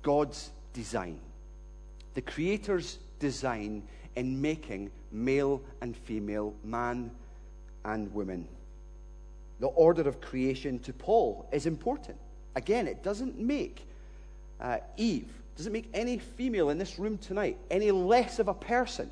God's 0.02 0.50
design, 0.72 1.18
the 2.14 2.22
Creator's 2.22 2.98
design 3.18 3.82
in 4.16 4.40
making 4.40 4.90
male 5.10 5.62
and 5.80 5.96
female, 5.96 6.54
man 6.64 7.10
and 7.84 8.12
woman. 8.12 8.46
The 9.60 9.68
order 9.68 10.08
of 10.08 10.20
creation 10.20 10.78
to 10.80 10.92
Paul 10.92 11.48
is 11.52 11.66
important. 11.66 12.18
Again, 12.56 12.86
it 12.86 13.02
doesn't 13.02 13.38
make 13.38 13.86
uh, 14.60 14.78
Eve, 14.96 15.28
doesn't 15.56 15.72
make 15.72 15.88
any 15.94 16.18
female 16.18 16.70
in 16.70 16.78
this 16.78 16.98
room 16.98 17.18
tonight 17.18 17.58
any 17.70 17.90
less 17.90 18.38
of 18.38 18.48
a 18.48 18.54
person 18.54 19.10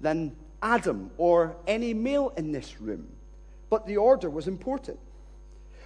than 0.00 0.34
Adam 0.62 1.10
or 1.18 1.56
any 1.66 1.94
male 1.94 2.32
in 2.36 2.52
this 2.52 2.80
room. 2.80 3.08
But 3.68 3.86
the 3.86 3.96
order 3.96 4.28
was 4.28 4.48
important. 4.48 4.98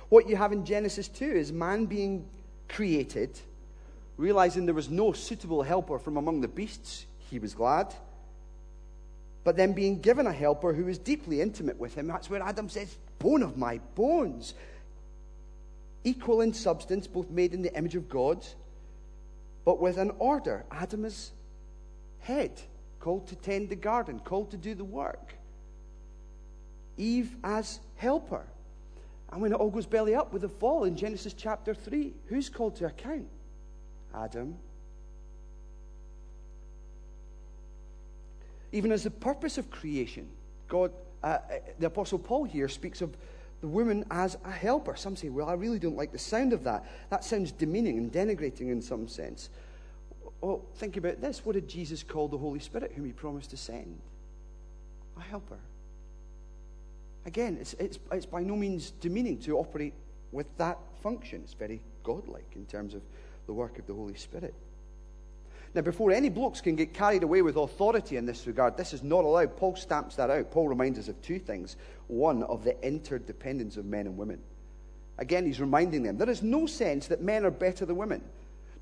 What 0.09 0.29
you 0.29 0.37
have 0.37 0.53
in 0.53 0.65
Genesis 0.65 1.09
2 1.09 1.25
is 1.25 1.53
man 1.53 1.87
being 1.87 2.27
created, 2.69 3.39
realizing 4.17 4.67
there 4.67 4.75
was 4.75 4.91
no 4.91 5.13
suitable 5.13 5.63
helper 5.63 5.99
from 5.99 6.17
among 6.17 6.41
the 6.41 6.49
beasts. 6.49 7.07
He 7.31 7.39
was 7.39 7.55
glad 7.55 7.95
but 9.45 9.57
then 9.57 9.75
being 9.75 10.01
given 10.01 10.27
a 10.27 10.33
helper 10.33 10.73
who 10.73 10.89
is 10.89 10.99
deeply 10.99 11.43
intimate 11.43 11.79
with 11.79 11.95
him. 11.95 12.07
That's 12.09 12.31
where 12.31 12.43
Adam 12.43 12.69
says, 12.69 12.97
Bone 13.19 13.43
of 13.43 13.57
my 13.57 13.79
bones. 13.95 14.55
Equal 16.03 16.41
in 16.41 16.53
substance, 16.53 17.07
both 17.07 17.31
made 17.31 17.55
in 17.55 17.63
the 17.63 17.75
image 17.77 17.95
of 17.95 18.09
God, 18.09 18.45
but 19.65 19.81
with 19.81 19.99
an 19.99 20.13
order. 20.19 20.65
Adam 20.71 21.05
is 21.05 21.31
head, 22.21 22.53
called 23.05 23.29
to 23.29 23.37
tend 23.37 23.69
the 23.69 23.77
garden, 23.77 24.19
called 24.19 24.51
to 24.51 24.57
do 24.57 24.75
the 24.75 24.85
work. 24.85 25.35
Eve 26.97 27.37
as 27.45 27.79
helper. 27.97 28.47
And 29.31 29.43
when 29.43 29.53
it 29.53 29.57
all 29.57 29.71
goes 29.71 29.85
belly 29.85 30.15
up 30.15 30.33
with 30.33 30.43
the 30.43 30.49
fall 30.49 30.85
in 30.85 30.97
Genesis 30.97 31.35
chapter 31.35 31.75
3, 31.75 32.15
who's 32.29 32.49
called 32.49 32.77
to 32.77 32.87
account? 32.87 33.29
Adam 34.15 34.57
even 38.75 38.91
as 38.91 39.05
the 39.05 39.11
purpose 39.11 39.57
of 39.57 39.71
creation. 39.71 40.29
God, 40.67 40.91
uh, 41.23 41.27
uh, 41.27 41.41
the 41.79 41.87
Apostle 41.87 42.19
Paul 42.19 42.43
here 42.43 42.69
speaks 42.69 43.03
of 43.03 43.17
the 43.61 43.69
woman 43.69 44.05
as 44.11 44.37
a 44.45 44.51
helper. 44.51 44.97
Some 44.97 45.15
say, 45.15 45.29
well, 45.29 45.49
I 45.49 45.53
really 45.53 45.79
don't 45.79 45.97
like 45.97 46.11
the 46.11 46.19
sound 46.19 46.53
of 46.53 46.65
that. 46.65 46.85
That 47.09 47.23
sounds 47.23 47.53
demeaning 47.53 47.99
and 47.99 48.13
denigrating 48.13 48.73
in 48.73 48.83
some 48.83 49.07
sense. 49.07 49.49
Well, 50.45 50.61
think 50.75 50.99
about 50.99 51.23
this. 51.23 51.43
What 51.43 51.55
did 51.55 51.67
Jesus 51.67 52.03
call 52.03 52.29
the 52.29 52.37
Holy 52.37 52.59
Spirit, 52.59 52.93
whom 52.95 53.07
he 53.07 53.13
promised 53.13 53.49
to 53.51 53.57
send? 53.57 53.99
A 55.17 55.21
helper. 55.23 55.57
Again, 57.25 57.57
it's, 57.59 57.73
it's, 57.75 57.99
it's 58.13 58.27
by 58.27 58.43
no 58.43 58.55
means 58.55 58.91
demeaning 59.01 59.39
to 59.39 59.57
operate 59.57 59.95
with 60.33 60.47
that 60.59 60.77
function. 61.03 61.41
It's 61.45 61.55
very 61.55 61.81
godlike 62.03 62.45
in 62.57 62.67
terms 62.67 62.93
of 62.93 63.01
the 63.47 63.55
work 63.55 63.79
of 63.79 63.87
the 63.87 63.95
Holy 63.95 64.17
Spirit. 64.17 64.53
Now, 65.75 65.81
before 65.81 66.13
any 66.13 66.29
blokes 66.29 66.61
can 66.61 66.77
get 66.77 66.93
carried 66.93 67.23
away 67.23 67.41
with 67.41 67.57
authority 67.57 68.19
in 68.19 68.27
this 68.27 68.47
regard, 68.47 68.77
this 68.77 68.93
is 68.93 69.03
not 69.03 69.25
allowed. 69.25 69.57
Paul 69.57 69.77
stamps 69.77 70.17
that 70.17 70.29
out. 70.29 70.51
Paul 70.51 70.69
reminds 70.69 70.99
us 70.99 71.09
of 71.09 71.21
two 71.23 71.39
things. 71.39 71.77
One, 72.09 72.43
of 72.43 72.65
the 72.65 72.79
interdependence 72.87 73.79
of 73.79 73.87
men 73.87 74.07
and 74.07 74.19
women. 74.19 74.41
Again, 75.17 75.47
he's 75.47 75.61
reminding 75.61 76.03
them 76.03 76.19
there 76.19 76.29
is 76.29 76.43
no 76.43 76.67
sense 76.67 77.07
that 77.07 77.23
men 77.23 77.47
are 77.47 77.51
better 77.51 77.87
than 77.87 77.97
women. 77.97 78.21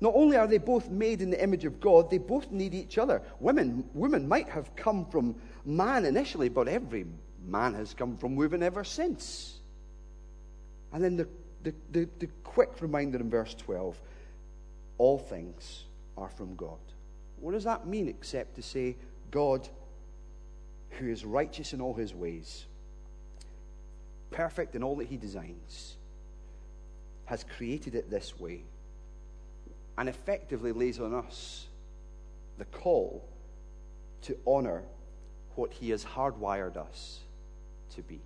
Not 0.01 0.13
only 0.15 0.37
are 0.37 0.47
they 0.47 0.57
both 0.57 0.89
made 0.89 1.21
in 1.21 1.29
the 1.29 1.41
image 1.41 1.65
of 1.65 1.79
God, 1.79 2.09
they 2.09 2.17
both 2.17 2.51
need 2.51 2.73
each 2.73 2.97
other. 2.97 3.21
Women, 3.39 3.83
women 3.93 4.27
might 4.27 4.49
have 4.49 4.75
come 4.75 5.05
from 5.05 5.35
man 5.65 6.05
initially, 6.05 6.49
but 6.49 6.67
every 6.67 7.05
man 7.45 7.73
has 7.73 7.93
come 7.93 8.17
from 8.17 8.35
women 8.35 8.63
ever 8.63 8.83
since. 8.83 9.59
And 10.91 11.03
then 11.03 11.15
the, 11.15 11.27
the, 11.63 11.73
the, 11.91 12.09
the 12.19 12.27
quick 12.43 12.81
reminder 12.81 13.19
in 13.19 13.29
verse 13.29 13.53
12 13.53 13.99
all 14.97 15.17
things 15.17 15.85
are 16.17 16.29
from 16.29 16.55
God. 16.55 16.77
What 17.39 17.53
does 17.53 17.63
that 17.63 17.87
mean 17.87 18.07
except 18.07 18.55
to 18.55 18.61
say, 18.61 18.95
God, 19.31 19.67
who 20.91 21.09
is 21.09 21.25
righteous 21.25 21.73
in 21.73 21.81
all 21.81 21.93
his 21.93 22.13
ways, 22.13 22.65
perfect 24.31 24.75
in 24.75 24.83
all 24.83 24.95
that 24.97 25.07
he 25.07 25.17
designs, 25.17 25.97
has 27.25 27.43
created 27.43 27.95
it 27.95 28.09
this 28.09 28.39
way, 28.39 28.63
and 29.97 30.09
effectively 30.09 30.71
lays 30.71 30.99
on 30.99 31.13
us 31.13 31.67
the 32.57 32.65
call 32.65 33.23
to 34.23 34.37
honor 34.45 34.83
what 35.55 35.71
he 35.71 35.89
has 35.91 36.03
hardwired 36.03 36.77
us 36.77 37.19
to 37.95 38.01
be. 38.01 38.21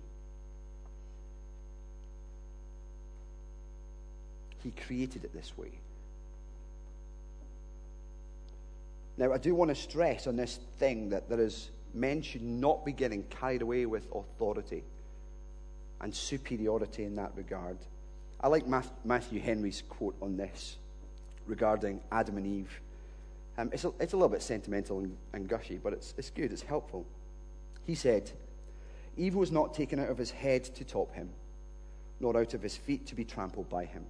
He 4.62 4.70
created 4.70 5.24
it 5.24 5.32
this 5.34 5.56
way. 5.56 5.70
Now, 9.16 9.32
I 9.32 9.38
do 9.38 9.54
want 9.54 9.70
to 9.70 9.74
stress 9.74 10.26
on 10.26 10.36
this 10.36 10.58
thing 10.78 11.10
that 11.10 11.28
there 11.28 11.40
is 11.40 11.70
men 11.92 12.22
should 12.22 12.42
not 12.42 12.84
be 12.84 12.92
getting 12.92 13.24
carried 13.24 13.62
away 13.62 13.84
with 13.86 14.06
authority 14.14 14.84
and 16.00 16.14
superiority 16.14 17.04
in 17.04 17.16
that 17.16 17.32
regard. 17.34 17.78
I 18.40 18.48
like 18.48 18.66
Matthew 19.04 19.40
Henry's 19.40 19.82
quote 19.88 20.16
on 20.22 20.36
this 20.36 20.76
regarding 21.48 22.00
Adam 22.12 22.36
and 22.36 22.46
Eve. 22.46 22.80
Um, 23.56 23.70
it's, 23.72 23.84
a, 23.84 23.92
it's, 23.98 24.12
a, 24.12 24.16
little 24.16 24.28
bit 24.28 24.42
sentimental 24.42 25.00
and, 25.00 25.16
and 25.32 25.48
gushy, 25.48 25.78
but 25.82 25.92
it's, 25.92 26.14
it's 26.16 26.30
good, 26.30 26.52
it's 26.52 26.62
helpful. 26.62 27.04
He 27.86 27.94
said, 27.94 28.30
Eve 29.16 29.34
was 29.34 29.50
not 29.50 29.74
taken 29.74 29.98
out 29.98 30.10
of 30.10 30.18
his 30.18 30.30
head 30.30 30.64
to 30.64 30.84
top 30.84 31.12
him, 31.12 31.28
nor 32.20 32.38
out 32.38 32.54
of 32.54 32.62
his 32.62 32.76
feet 32.76 33.06
to 33.06 33.16
be 33.16 33.24
trampled 33.24 33.68
by 33.68 33.84
him, 33.84 34.04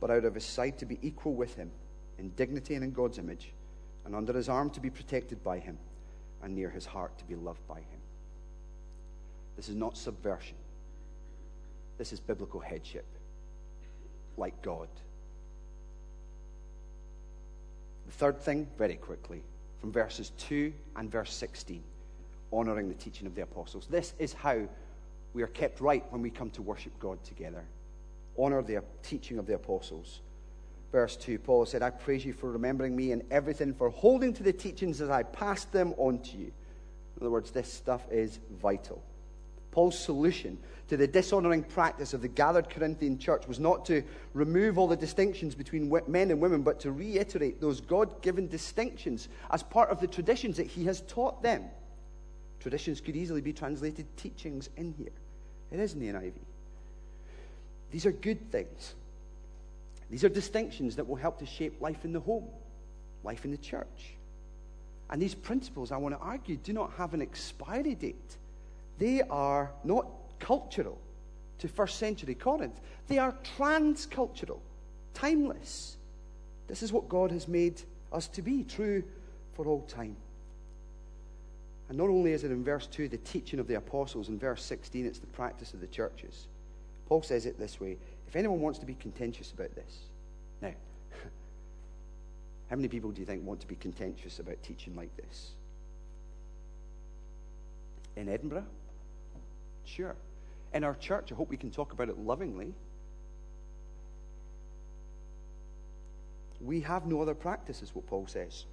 but 0.00 0.10
out 0.10 0.24
of 0.24 0.34
his 0.34 0.44
side 0.44 0.78
to 0.78 0.86
be 0.86 0.98
equal 1.00 1.34
with 1.34 1.54
him 1.54 1.70
in 2.18 2.30
dignity 2.30 2.74
and 2.74 2.84
in 2.84 2.92
God's 2.92 3.18
image, 3.18 3.52
and 4.04 4.14
under 4.14 4.32
his 4.32 4.48
arm 4.48 4.68
to 4.70 4.80
be 4.80 4.90
protected 4.90 5.42
by 5.42 5.58
him, 5.58 5.78
and 6.42 6.54
near 6.54 6.68
his 6.68 6.84
heart 6.84 7.16
to 7.18 7.24
be 7.24 7.34
loved 7.34 7.66
by 7.66 7.78
him. 7.78 8.00
This 9.56 9.68
is 9.68 9.74
not 9.74 9.96
subversion. 9.96 10.56
This 11.96 12.12
is 12.12 12.20
biblical 12.20 12.60
headship, 12.60 13.06
like 14.36 14.60
God. 14.62 14.88
The 18.08 18.14
third 18.14 18.40
thing, 18.40 18.66
very 18.78 18.96
quickly, 18.96 19.42
from 19.82 19.92
verses 19.92 20.32
2 20.38 20.72
and 20.96 21.12
verse 21.12 21.32
16, 21.34 21.82
honoring 22.50 22.88
the 22.88 22.94
teaching 22.94 23.26
of 23.26 23.34
the 23.34 23.42
apostles. 23.42 23.86
This 23.90 24.14
is 24.18 24.32
how 24.32 24.66
we 25.34 25.42
are 25.42 25.48
kept 25.48 25.82
right 25.82 26.02
when 26.10 26.22
we 26.22 26.30
come 26.30 26.50
to 26.52 26.62
worship 26.62 26.98
God 26.98 27.22
together. 27.22 27.62
Honor 28.38 28.62
the 28.62 28.82
teaching 29.02 29.38
of 29.38 29.46
the 29.46 29.56
apostles. 29.56 30.20
Verse 30.90 31.16
2, 31.16 31.38
Paul 31.38 31.66
said, 31.66 31.82
I 31.82 31.90
praise 31.90 32.24
you 32.24 32.32
for 32.32 32.50
remembering 32.50 32.96
me 32.96 33.12
in 33.12 33.22
everything, 33.30 33.74
for 33.74 33.90
holding 33.90 34.32
to 34.32 34.42
the 34.42 34.54
teachings 34.54 35.02
as 35.02 35.10
I 35.10 35.22
passed 35.22 35.70
them 35.70 35.92
on 35.98 36.20
to 36.20 36.38
you. 36.38 36.46
In 36.46 37.20
other 37.20 37.30
words, 37.30 37.50
this 37.50 37.70
stuff 37.70 38.02
is 38.10 38.38
vital. 38.58 39.02
Paul's 39.70 39.98
solution 39.98 40.58
to 40.88 40.96
the 40.96 41.06
dishonoring 41.06 41.62
practice 41.62 42.14
of 42.14 42.22
the 42.22 42.28
gathered 42.28 42.70
Corinthian 42.70 43.18
church 43.18 43.46
was 43.46 43.60
not 43.60 43.84
to 43.86 44.02
remove 44.32 44.78
all 44.78 44.88
the 44.88 44.96
distinctions 44.96 45.54
between 45.54 45.92
men 46.06 46.30
and 46.30 46.40
women, 46.40 46.62
but 46.62 46.80
to 46.80 46.92
reiterate 46.92 47.60
those 47.60 47.80
God 47.80 48.22
given 48.22 48.48
distinctions 48.48 49.28
as 49.50 49.62
part 49.62 49.90
of 49.90 50.00
the 50.00 50.06
traditions 50.06 50.56
that 50.56 50.66
he 50.66 50.84
has 50.84 51.02
taught 51.02 51.42
them. 51.42 51.64
Traditions 52.60 53.00
could 53.00 53.16
easily 53.16 53.42
be 53.42 53.52
translated 53.52 54.06
teachings 54.16 54.70
in 54.76 54.94
here. 54.96 55.12
It 55.70 55.78
is 55.78 55.92
in 55.92 56.00
the 56.00 56.06
NIV. 56.06 56.32
These 57.90 58.06
are 58.06 58.12
good 58.12 58.50
things. 58.50 58.94
These 60.10 60.24
are 60.24 60.30
distinctions 60.30 60.96
that 60.96 61.06
will 61.06 61.16
help 61.16 61.38
to 61.40 61.46
shape 61.46 61.80
life 61.80 62.04
in 62.04 62.12
the 62.12 62.20
home, 62.20 62.48
life 63.24 63.44
in 63.44 63.50
the 63.50 63.58
church. 63.58 64.14
And 65.10 65.20
these 65.20 65.34
principles, 65.34 65.92
I 65.92 65.98
want 65.98 66.14
to 66.14 66.20
argue, 66.20 66.56
do 66.56 66.72
not 66.72 66.92
have 66.94 67.14
an 67.14 67.22
expiry 67.22 67.94
date. 67.94 68.36
They 68.98 69.22
are 69.22 69.70
not 69.84 70.06
cultural 70.38 70.98
to 71.58 71.68
first 71.68 71.98
century 71.98 72.34
Corinth, 72.34 72.80
they 73.08 73.18
are 73.18 73.34
transcultural, 73.56 74.60
timeless. 75.14 75.96
This 76.68 76.82
is 76.82 76.92
what 76.92 77.08
God 77.08 77.30
has 77.32 77.48
made 77.48 77.82
us 78.12 78.28
to 78.28 78.42
be, 78.42 78.62
true 78.64 79.02
for 79.54 79.66
all 79.66 79.82
time. 79.82 80.16
And 81.88 81.96
not 81.96 82.10
only 82.10 82.32
is 82.32 82.44
it 82.44 82.50
in 82.50 82.62
verse 82.62 82.86
2 82.86 83.08
the 83.08 83.16
teaching 83.18 83.58
of 83.58 83.66
the 83.66 83.74
apostles, 83.74 84.28
in 84.28 84.38
verse 84.38 84.62
16 84.62 85.06
it's 85.06 85.18
the 85.18 85.26
practice 85.28 85.72
of 85.72 85.80
the 85.80 85.86
churches. 85.86 86.46
Paul 87.08 87.22
says 87.22 87.46
it 87.46 87.58
this 87.58 87.80
way 87.80 87.96
if 88.28 88.36
anyone 88.36 88.60
wants 88.60 88.78
to 88.80 88.86
be 88.86 88.94
contentious 88.94 89.52
about 89.52 89.74
this, 89.74 90.00
now, 90.60 90.72
how 92.70 92.76
many 92.76 92.88
people 92.88 93.10
do 93.10 93.20
you 93.20 93.26
think 93.26 93.44
want 93.46 93.60
to 93.60 93.66
be 93.66 93.76
contentious 93.76 94.38
about 94.38 94.62
teaching 94.62 94.94
like 94.94 95.16
this? 95.16 95.52
In 98.16 98.28
Edinburgh? 98.28 98.66
Sure. 99.88 100.14
In 100.74 100.84
our 100.84 100.94
church, 100.94 101.32
I 101.32 101.34
hope 101.34 101.48
we 101.48 101.56
can 101.56 101.70
talk 101.70 101.92
about 101.92 102.08
it 102.08 102.18
lovingly. 102.18 102.74
We 106.60 106.80
have 106.80 107.06
no 107.06 107.22
other 107.22 107.34
practice, 107.34 107.82
is 107.82 107.94
what 107.94 108.06
Paul 108.06 108.26
says. 108.26 108.66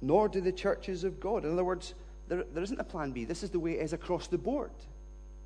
Nor 0.00 0.28
do 0.28 0.40
the 0.40 0.52
churches 0.52 1.04
of 1.04 1.20
God. 1.20 1.44
In 1.44 1.52
other 1.52 1.64
words, 1.64 1.94
there, 2.28 2.44
there 2.52 2.62
isn't 2.62 2.80
a 2.80 2.84
plan 2.84 3.12
B. 3.12 3.24
This 3.24 3.42
is 3.42 3.50
the 3.50 3.60
way 3.60 3.72
it 3.72 3.82
is 3.82 3.92
across 3.92 4.26
the 4.26 4.38
board. 4.38 4.70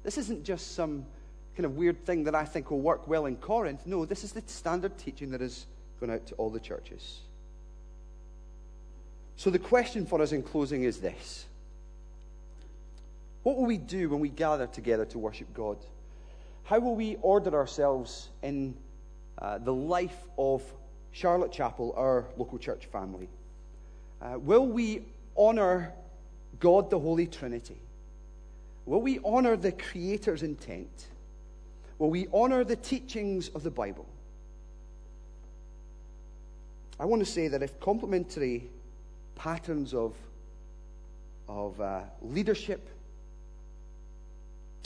This 0.05 0.19
isn't 0.19 0.45
just 0.45 0.75
some 0.75 1.05
kind 1.57 1.67
of 1.67 1.77
weird 1.77 2.05
thing 2.07 2.25
that 2.25 2.35
I 2.35 2.45
think 2.45 2.71
will 2.71 2.81
work 2.81 3.07
well 3.07 3.27
in 3.27 3.37
Corinth. 3.37 3.87
No, 3.87 4.05
this 4.05 4.25
is 4.25 4.33
the 4.33 4.43
standard 4.47 4.97
teaching 4.97 5.31
that 5.33 5.43
is 5.43 5.67
going 6.01 6.13
out 6.13 6.27
to 6.29 6.35
all 6.37 6.49
the 6.49 6.61
churches. 6.61 7.21
So 9.37 9.51
the 9.51 9.59
question 9.59 10.07
for 10.07 10.23
us 10.23 10.33
in 10.33 10.43
closing 10.43 10.85
is 10.85 10.99
this 10.99 11.47
What 13.43 13.57
will 13.57 13.67
we 13.67 13.79
do 13.79 14.09
when 14.09 14.21
we 14.21 14.29
gather 14.29 14.67
together 14.67 15.05
to 15.07 15.19
worship 15.19 15.53
God? 15.53 15.79
How 16.65 16.79
will 16.79 16.95
we 16.95 17.17
order 17.23 17.55
ourselves 17.55 18.29
in 18.43 18.75
uh, 19.39 19.59
the 19.59 19.73
life 19.75 20.17
of 20.39 20.63
Charlotte 21.11 21.51
Chapel, 21.51 21.93
our 21.97 22.27
local 22.37 22.59
church 22.59 22.87
family? 22.87 23.29
Uh, 24.21 24.39
will 24.39 24.67
we 24.67 25.03
honor 25.37 25.93
God 26.61 26.91
the 26.91 26.99
Holy 26.99 27.27
Trinity? 27.27 27.79
Will 28.87 29.03
we 29.03 29.19
honor 29.25 29.57
the 29.57 29.73
Creator's 29.73 30.43
intent? 30.43 31.07
Will 31.99 32.11
we 32.11 32.29
honor 32.33 32.63
the 32.65 32.77
teachings 32.77 33.49
of 33.49 33.63
the 33.63 33.71
Bible? 33.71 34.07
I 37.01 37.05
want 37.05 37.25
to 37.25 37.31
say 37.31 37.49
that 37.49 37.63
if 37.63 37.81
complementary 37.81 38.71
patterns 39.35 39.95
of, 39.95 40.15
of 41.49 41.81
uh, 41.81 42.03
leadership 42.21 42.89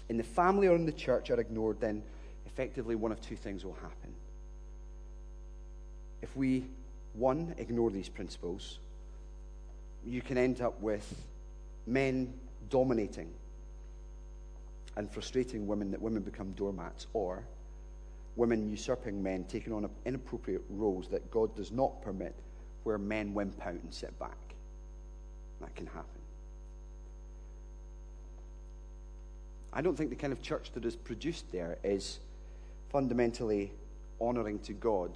in 0.08 0.16
the 0.16 0.22
family 0.22 0.68
or 0.68 0.74
in 0.74 0.86
the 0.86 0.92
church 0.92 1.30
are 1.30 1.40
ignored, 1.40 1.80
then 1.80 2.02
effectively 2.46 2.94
one 2.94 3.12
of 3.12 3.20
two 3.20 3.36
things 3.36 3.64
will 3.64 3.74
happen. 3.74 4.14
If 6.22 6.34
we, 6.36 6.64
one, 7.14 7.54
ignore 7.58 7.90
these 7.90 8.08
principles, 8.08 8.78
you 10.06 10.22
can 10.22 10.38
end 10.38 10.60
up 10.60 10.80
with 10.80 11.14
men 11.86 12.32
dominating 12.70 13.28
and 14.96 15.10
frustrating 15.10 15.66
women 15.66 15.90
that 15.90 16.00
women 16.00 16.22
become 16.22 16.52
doormats, 16.52 17.06
or 17.12 17.44
women 18.36 18.70
usurping 18.70 19.22
men, 19.22 19.44
taking 19.44 19.72
on 19.72 19.88
inappropriate 20.06 20.62
roles 20.70 21.08
that 21.08 21.30
God 21.30 21.54
does 21.54 21.70
not 21.70 22.00
permit, 22.02 22.34
where 22.84 22.96
men 22.96 23.34
wimp 23.34 23.60
out 23.66 23.74
and 23.74 23.92
sit 23.92 24.18
back. 24.18 24.38
That 25.60 25.74
can 25.74 25.86
happen. 25.86 26.15
I 29.76 29.82
don't 29.82 29.94
think 29.94 30.08
the 30.08 30.16
kind 30.16 30.32
of 30.32 30.40
church 30.40 30.72
that 30.72 30.86
is 30.86 30.96
produced 30.96 31.52
there 31.52 31.76
is 31.84 32.18
fundamentally 32.88 33.72
honoring 34.18 34.58
to 34.60 34.72
God 34.72 35.10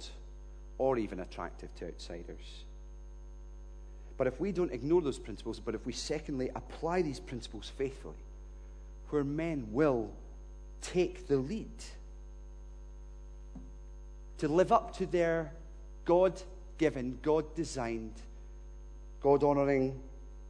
or 0.77 0.99
even 0.99 1.19
attractive 1.21 1.73
to 1.77 1.87
outsiders. 1.87 2.63
But 4.19 4.27
if 4.27 4.39
we 4.39 4.51
don't 4.51 4.71
ignore 4.71 5.01
those 5.01 5.17
principles, 5.17 5.59
but 5.59 5.73
if 5.73 5.83
we 5.87 5.93
secondly 5.93 6.51
apply 6.53 7.01
these 7.01 7.19
principles 7.19 7.71
faithfully, 7.75 8.13
where 9.09 9.23
men 9.23 9.67
will 9.71 10.11
take 10.83 11.27
the 11.27 11.37
lead 11.37 11.83
to 14.37 14.47
live 14.47 14.71
up 14.71 14.95
to 14.97 15.07
their 15.07 15.51
God 16.05 16.39
given, 16.77 17.17
God 17.23 17.55
designed, 17.55 18.13
God 19.23 19.43
honoring 19.43 19.99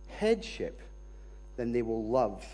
headship, 0.10 0.82
then 1.56 1.72
they 1.72 1.82
will 1.82 2.04
love, 2.04 2.46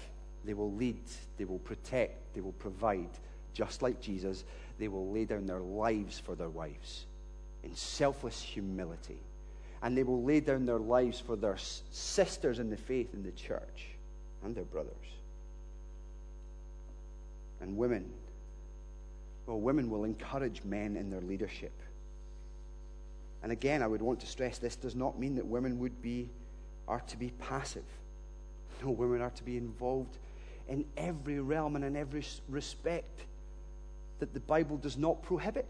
they 0.47 0.53
will 0.53 0.71
lead, 0.73 1.01
they 1.37 1.45
will 1.45 1.59
protect, 1.59 2.33
they 2.33 2.41
will 2.41 2.53
provide, 2.53 3.09
just 3.53 3.81
like 3.81 3.99
Jesus. 4.01 4.43
they 4.79 4.87
will 4.87 5.11
lay 5.11 5.25
down 5.25 5.45
their 5.45 5.59
lives 5.59 6.19
for 6.19 6.35
their 6.35 6.49
wives 6.49 7.05
in 7.63 7.75
selfless 7.75 8.41
humility. 8.41 9.19
And 9.81 9.97
they 9.97 10.03
will 10.03 10.23
lay 10.23 10.39
down 10.39 10.65
their 10.65 10.79
lives 10.79 11.19
for 11.19 11.35
their 11.35 11.57
sisters 11.91 12.59
in 12.59 12.69
the 12.69 12.77
faith 12.77 13.13
in 13.13 13.23
the 13.23 13.31
church 13.31 13.87
and 14.43 14.55
their 14.55 14.63
brothers. 14.63 14.93
And 17.61 17.77
women, 17.77 18.05
well, 19.45 19.59
women 19.59 19.89
will 19.89 20.03
encourage 20.03 20.63
men 20.63 20.95
in 20.95 21.09
their 21.09 21.21
leadership. 21.21 21.73
And 23.43 23.51
again, 23.51 23.81
I 23.81 23.87
would 23.87 24.01
want 24.01 24.19
to 24.21 24.27
stress 24.27 24.57
this 24.57 24.75
does 24.75 24.95
not 24.95 25.19
mean 25.19 25.35
that 25.35 25.45
women 25.45 25.79
would 25.79 26.01
be, 26.01 26.29
are 26.87 27.01
to 27.07 27.17
be 27.17 27.31
passive. 27.39 27.85
No, 28.83 28.91
women 28.91 29.21
are 29.21 29.31
to 29.31 29.43
be 29.43 29.57
involved 29.57 30.17
in 30.67 30.85
every 30.97 31.39
realm 31.39 31.75
and 31.75 31.85
in 31.85 31.95
every 31.95 32.23
respect 32.49 33.21
that 34.19 34.33
the 34.33 34.39
Bible 34.39 34.77
does 34.77 34.97
not 34.97 35.21
prohibit. 35.23 35.67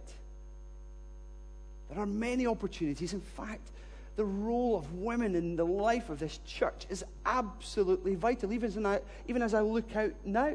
There 1.89 1.99
are 1.99 2.05
many 2.05 2.47
opportunities. 2.47 3.13
In 3.13 3.21
fact, 3.21 3.69
the 4.15 4.25
role 4.25 4.75
of 4.75 4.93
women 4.95 5.35
in 5.35 5.55
the 5.55 5.65
life 5.65 6.09
of 6.09 6.19
this 6.19 6.39
church 6.45 6.85
is 6.89 7.03
absolutely 7.25 8.15
vital, 8.15 8.51
even 8.51 8.69
as 8.69 8.77
I, 8.77 8.99
even 9.27 9.41
as 9.41 9.53
I 9.53 9.61
look 9.61 9.95
out 9.95 10.11
now. 10.25 10.53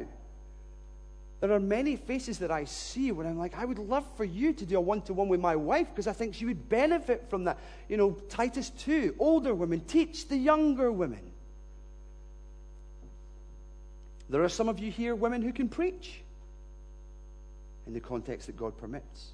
There 1.40 1.50
are 1.50 1.60
many 1.60 1.96
faces 1.96 2.38
that 2.38 2.52
I 2.52 2.64
see 2.64 3.10
where 3.10 3.26
I'm 3.26 3.38
like, 3.38 3.58
I 3.58 3.64
would 3.64 3.78
love 3.78 4.06
for 4.16 4.24
you 4.24 4.52
to 4.52 4.64
do 4.64 4.76
a 4.76 4.80
one 4.80 5.02
to 5.02 5.12
one 5.12 5.26
with 5.26 5.40
my 5.40 5.56
wife 5.56 5.88
because 5.88 6.06
I 6.06 6.12
think 6.12 6.34
she 6.34 6.44
would 6.44 6.68
benefit 6.68 7.28
from 7.28 7.44
that. 7.44 7.58
You 7.88 7.96
know, 7.96 8.12
Titus 8.28 8.70
2, 8.70 9.16
older 9.18 9.52
women, 9.52 9.80
teach 9.80 10.28
the 10.28 10.36
younger 10.36 10.92
women. 10.92 11.31
There 14.28 14.42
are 14.42 14.48
some 14.48 14.68
of 14.68 14.78
you 14.78 14.90
here, 14.90 15.14
women, 15.14 15.42
who 15.42 15.52
can 15.52 15.68
preach 15.68 16.20
in 17.86 17.92
the 17.92 18.00
context 18.00 18.46
that 18.46 18.56
God 18.56 18.76
permits. 18.78 19.32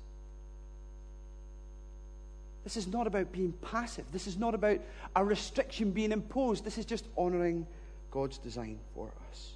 This 2.64 2.76
is 2.76 2.86
not 2.86 3.06
about 3.06 3.32
being 3.32 3.52
passive. 3.62 4.04
This 4.12 4.26
is 4.26 4.36
not 4.36 4.54
about 4.54 4.80
a 5.16 5.24
restriction 5.24 5.90
being 5.90 6.12
imposed. 6.12 6.64
This 6.64 6.78
is 6.78 6.84
just 6.84 7.06
honoring 7.16 7.66
God's 8.10 8.38
design 8.38 8.78
for 8.94 9.10
us. 9.30 9.52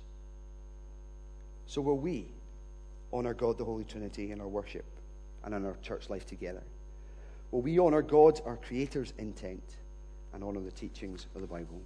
So, 1.66 1.80
will 1.80 1.98
we 1.98 2.26
honor 3.12 3.34
God, 3.34 3.58
the 3.58 3.64
Holy 3.64 3.84
Trinity, 3.84 4.32
in 4.32 4.40
our 4.40 4.48
worship 4.48 4.84
and 5.44 5.54
in 5.54 5.66
our 5.66 5.76
church 5.82 6.08
life 6.08 6.26
together? 6.26 6.62
Will 7.50 7.62
we 7.62 7.78
honor 7.78 8.02
God, 8.02 8.40
our 8.46 8.56
Creator's 8.56 9.12
intent, 9.18 9.62
and 10.32 10.42
honor 10.42 10.60
the 10.60 10.70
teachings 10.70 11.26
of 11.34 11.42
the 11.42 11.46
Bible? 11.46 11.80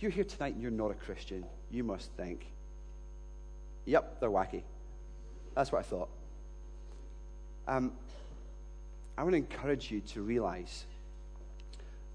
If 0.00 0.04
you're 0.04 0.12
here 0.12 0.24
tonight 0.24 0.54
and 0.54 0.62
you're 0.62 0.70
not 0.70 0.90
a 0.90 0.94
Christian, 0.94 1.44
you 1.70 1.84
must 1.84 2.10
think, 2.12 2.46
yep, 3.84 4.18
they're 4.18 4.30
wacky. 4.30 4.62
That's 5.54 5.70
what 5.70 5.80
I 5.80 5.82
thought. 5.82 6.08
Um, 7.68 7.92
I 9.18 9.22
want 9.22 9.34
to 9.34 9.36
encourage 9.36 9.90
you 9.90 10.00
to 10.00 10.22
realize 10.22 10.86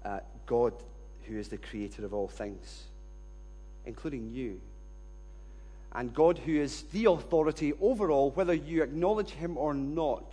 uh, 0.04 0.18
God, 0.46 0.72
who 1.28 1.38
is 1.38 1.46
the 1.46 1.58
creator 1.58 2.04
of 2.04 2.12
all 2.12 2.26
things, 2.26 2.86
including 3.84 4.32
you, 4.32 4.60
and 5.92 6.12
God, 6.12 6.38
who 6.38 6.56
is 6.56 6.82
the 6.92 7.04
authority 7.04 7.72
over 7.80 8.10
all, 8.10 8.32
whether 8.32 8.52
you 8.52 8.82
acknowledge 8.82 9.30
him 9.30 9.56
or 9.56 9.74
not, 9.74 10.32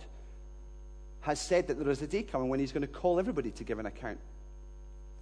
has 1.20 1.40
said 1.40 1.68
that 1.68 1.78
there 1.78 1.90
is 1.90 2.02
a 2.02 2.08
day 2.08 2.24
coming 2.24 2.48
when 2.48 2.58
he's 2.58 2.72
going 2.72 2.80
to 2.80 2.88
call 2.88 3.20
everybody 3.20 3.52
to 3.52 3.62
give 3.62 3.78
an 3.78 3.86
account 3.86 4.18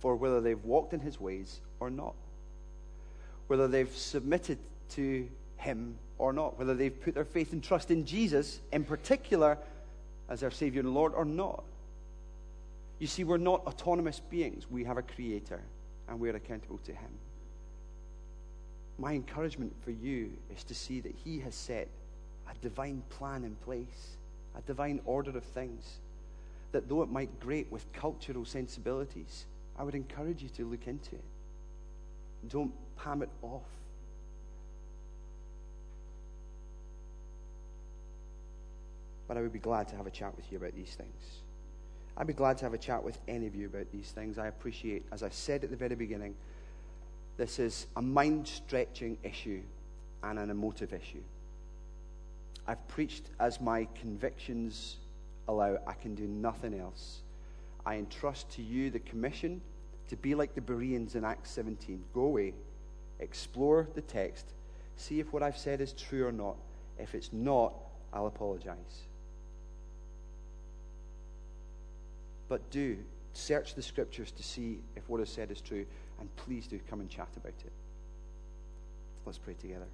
for 0.03 0.17
whether 0.17 0.41
they've 0.41 0.65
walked 0.65 0.93
in 0.93 0.99
his 0.99 1.21
ways 1.21 1.61
or 1.79 1.89
not, 1.89 2.17
whether 3.47 3.69
they've 3.69 3.97
submitted 3.97 4.59
to 4.91 5.29
him 5.59 5.95
or 6.19 6.33
not, 6.33 6.59
whether 6.59 6.75
they've 6.75 7.01
put 7.03 7.15
their 7.15 7.25
faith 7.25 7.53
and 7.53 7.63
trust 7.63 7.89
in 7.93 8.05
Jesus 8.05 8.61
in 8.73 8.83
particular 8.83 9.57
as 10.29 10.41
their 10.41 10.51
Savior 10.51 10.81
and 10.81 10.93
Lord 10.93 11.13
or 11.15 11.25
not. 11.25 11.63
You 12.99 13.07
see, 13.07 13.23
we're 13.23 13.37
not 13.37 13.65
autonomous 13.65 14.19
beings. 14.19 14.67
We 14.69 14.83
have 14.83 14.99
a 14.99 15.03
Creator, 15.03 15.61
and 16.09 16.19
we're 16.19 16.35
accountable 16.35 16.79
to 16.79 16.93
Him. 16.93 17.11
My 18.99 19.13
encouragement 19.13 19.73
for 19.85 19.93
you 19.93 20.33
is 20.53 20.65
to 20.65 20.75
see 20.75 20.99
that 20.99 21.15
He 21.25 21.39
has 21.41 21.55
set 21.55 21.87
a 22.51 22.55
divine 22.61 23.05
plan 23.09 23.45
in 23.45 23.55
place, 23.65 24.17
a 24.59 24.63
divine 24.63 25.01
order 25.05 25.31
of 25.31 25.45
things, 25.45 25.99
that 26.73 26.89
though 26.89 27.03
it 27.03 27.09
might 27.09 27.39
grate 27.39 27.69
with 27.71 27.93
cultural 27.93 28.45
sensibilities, 28.45 29.47
I 29.79 29.85
would 29.85 29.95
encourage 29.95 30.43
you 30.43 30.49
to 30.51 30.65
look 30.65 30.87
into 30.87 31.15
it. 31.15 31.25
Don't 32.49 32.73
palm 32.97 33.23
it 33.23 33.31
off. 33.43 33.63
But 39.29 39.37
I 39.37 39.41
would 39.41 39.53
be 39.53 39.59
glad 39.59 39.89
to 39.89 39.97
have 39.97 40.07
a 40.07 40.11
chat 40.11 40.37
with 40.37 40.51
you 40.51 40.59
about 40.59 40.75
these 40.75 40.95
things. 40.95 41.41
I'd 42.17 42.27
be 42.27 42.35
glad 42.35 42.59
to 42.59 42.67
have 42.67 42.75
a 42.75 42.79
chat 42.79 43.03
with 43.03 43.19
any 43.27 43.47
of 43.47 43.55
you 43.55 43.67
about 43.67 43.91
these 43.91 44.11
things. 44.11 44.37
I 44.37 44.49
appreciate, 44.49 45.07
as 45.11 45.23
I 45.23 45.31
said 45.31 45.65
at 45.65 45.71
the 45.71 45.77
very 45.77 45.95
beginning, 45.95 46.35
this 47.39 47.59
is 47.59 47.87
a 47.97 48.03
mind 48.03 48.47
stretching 48.47 49.17
issue 49.23 49.63
and 50.23 50.39
an 50.39 50.51
emotive 50.51 50.93
issue. 50.93 51.23
I've 52.67 52.87
preached 52.89 53.25
as 53.41 53.61
my 53.61 53.89
convictions 54.01 54.99
allow. 55.49 55.79
I 55.87 55.95
can 55.95 56.15
do 56.15 56.25
nothing 56.25 56.79
else. 56.79 57.22
I 57.85 57.97
entrust 57.97 58.51
to 58.53 58.63
you 58.63 58.91
the 58.91 59.01
commission 59.01 59.61
to 60.09 60.17
be 60.17 60.35
like 60.35 60.55
the 60.55 60.61
Bereans 60.61 61.15
in 61.15 61.25
Acts 61.25 61.51
17. 61.51 62.05
Go 62.15 62.23
away, 62.23 62.55
explore 63.19 63.89
the 63.95 64.03
text, 64.03 64.47
see 64.97 65.21
if 65.21 65.33
what 65.33 65.43
I've 65.43 65.57
said 65.57 65.81
is 65.81 65.93
true 65.93 66.27
or 66.27 66.33
not. 66.33 66.57
If 66.99 67.15
it's 67.15 67.33
not, 67.33 67.75
I'll 68.13 68.27
apologize. 68.27 69.03
But 72.49 72.71
do 72.71 72.99
search 73.33 73.75
the 73.75 73.83
scriptures 73.83 74.31
to 74.33 74.43
see 74.43 74.81
if 74.95 75.09
what 75.09 75.21
is 75.21 75.31
said 75.31 75.51
is 75.51 75.61
true, 75.61 75.87
and 76.21 76.37
please 76.37 76.67
do 76.67 76.79
come 76.91 77.01
and 77.01 77.09
chat 77.09 77.29
about 77.37 77.55
it. 77.65 77.73
Let's 79.25 79.39
pray 79.39 79.55
together. 79.55 79.87